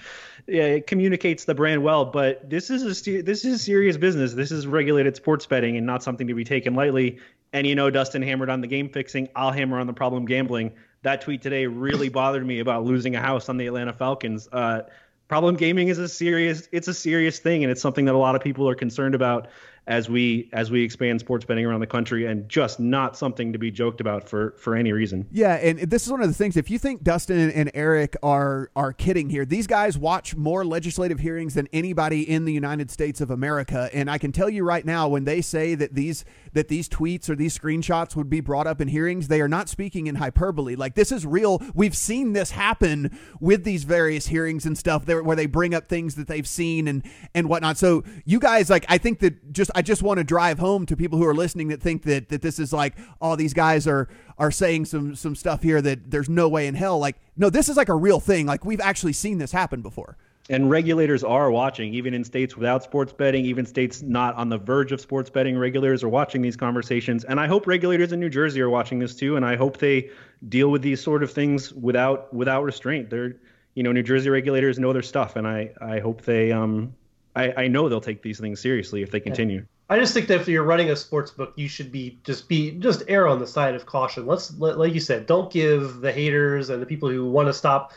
[0.46, 2.04] it communicates the brand well.
[2.04, 4.34] But this is a this is serious business.
[4.34, 7.18] This is regulated sports betting and not something to be taken lightly.
[7.52, 9.28] And you know, Dustin hammered on the game fixing.
[9.34, 10.72] I'll hammer on the problem gambling.
[11.02, 14.48] That tweet today really bothered me about losing a house on the Atlanta Falcons.
[14.50, 14.82] Uh,
[15.28, 18.36] problem gaming is a serious it's a serious thing and it's something that a lot
[18.36, 19.48] of people are concerned about
[19.88, 23.58] as we as we expand sports betting around the country and just not something to
[23.58, 25.26] be joked about for for any reason.
[25.30, 28.70] Yeah, and this is one of the things if you think Dustin and Eric are
[28.74, 33.20] are kidding here, these guys watch more legislative hearings than anybody in the United States
[33.20, 36.68] of America and I can tell you right now when they say that these that
[36.68, 40.06] these tweets or these screenshots would be brought up in hearings, they are not speaking
[40.08, 40.74] in hyperbole.
[40.74, 41.62] Like this is real.
[41.74, 45.88] We've seen this happen with these various hearings and stuff there where they bring up
[45.88, 47.76] things that they've seen and and whatnot.
[47.76, 50.96] So you guys like I think that just I just want to drive home to
[50.96, 53.86] people who are listening that think that that this is like all oh, these guys
[53.86, 54.08] are
[54.38, 56.98] are saying some some stuff here that there's no way in hell.
[56.98, 58.46] Like no, this is like a real thing.
[58.46, 60.16] Like we've actually seen this happen before.
[60.48, 64.56] And regulators are watching, even in states without sports betting, even states not on the
[64.56, 65.58] verge of sports betting.
[65.58, 69.14] Regulators are watching these conversations, and I hope regulators in New Jersey are watching this
[69.14, 69.36] too.
[69.36, 70.08] And I hope they
[70.48, 73.10] deal with these sort of things without without restraint.
[73.10, 73.36] They're,
[73.74, 76.94] you know, New Jersey regulators know their stuff, and I I hope they um
[77.36, 79.66] I, I know they'll take these things seriously if they continue.
[79.88, 82.72] I just think that if you're running a sports book, you should be just be
[82.72, 84.26] just err on the side of caution.
[84.26, 87.92] Let's like you said, don't give the haters and the people who want to stop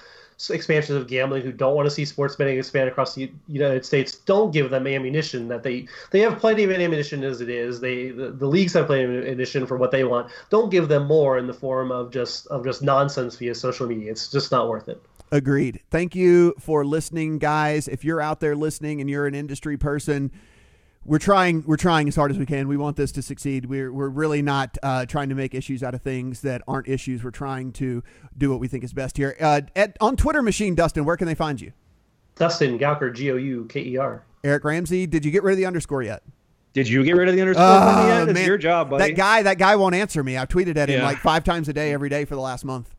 [0.49, 4.15] expansions of gambling who don't want to see sports betting expand across the United States,
[4.15, 7.79] don't give them ammunition that they they have plenty of ammunition as it is.
[7.81, 10.31] They the, the leagues have plenty of ammunition for what they want.
[10.49, 14.11] Don't give them more in the form of just of just nonsense via social media.
[14.11, 15.01] It's just not worth it.
[15.31, 15.81] Agreed.
[15.91, 17.87] Thank you for listening, guys.
[17.87, 20.31] If you're out there listening and you're an industry person,
[21.05, 22.67] we're trying we're trying as hard as we can.
[22.67, 23.65] We want this to succeed.
[23.65, 27.23] We're we're really not uh, trying to make issues out of things that aren't issues.
[27.23, 28.03] We're trying to
[28.37, 29.35] do what we think is best here.
[29.39, 31.73] Uh, at, on Twitter machine, Dustin, where can they find you?
[32.35, 34.23] Dustin Gouker, G O U K E R.
[34.43, 36.23] Eric Ramsey, did you get rid of the underscore yet?
[36.73, 38.29] Did you get rid of the underscore uh, yet?
[38.29, 39.05] It's man, your job, buddy.
[39.09, 40.37] That guy, that guy won't answer me.
[40.37, 41.05] I've tweeted at him yeah.
[41.05, 42.95] like five times a day, every day for the last month.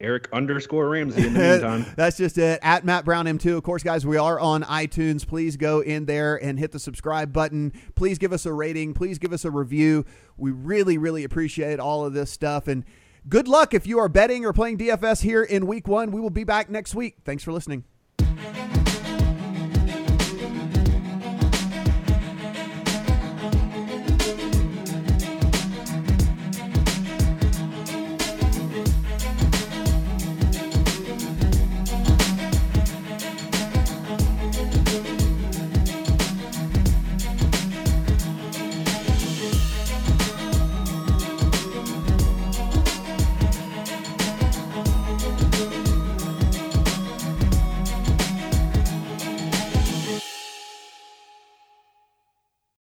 [0.00, 1.86] Eric underscore Ramsey in the meantime.
[1.96, 2.58] That's just it.
[2.62, 3.56] At Matt Brown M2.
[3.56, 5.26] Of course, guys, we are on iTunes.
[5.26, 7.72] Please go in there and hit the subscribe button.
[7.94, 8.94] Please give us a rating.
[8.94, 10.04] Please give us a review.
[10.36, 12.66] We really, really appreciate all of this stuff.
[12.66, 12.84] And
[13.28, 16.10] good luck if you are betting or playing DFS here in week one.
[16.10, 17.18] We will be back next week.
[17.24, 17.84] Thanks for listening.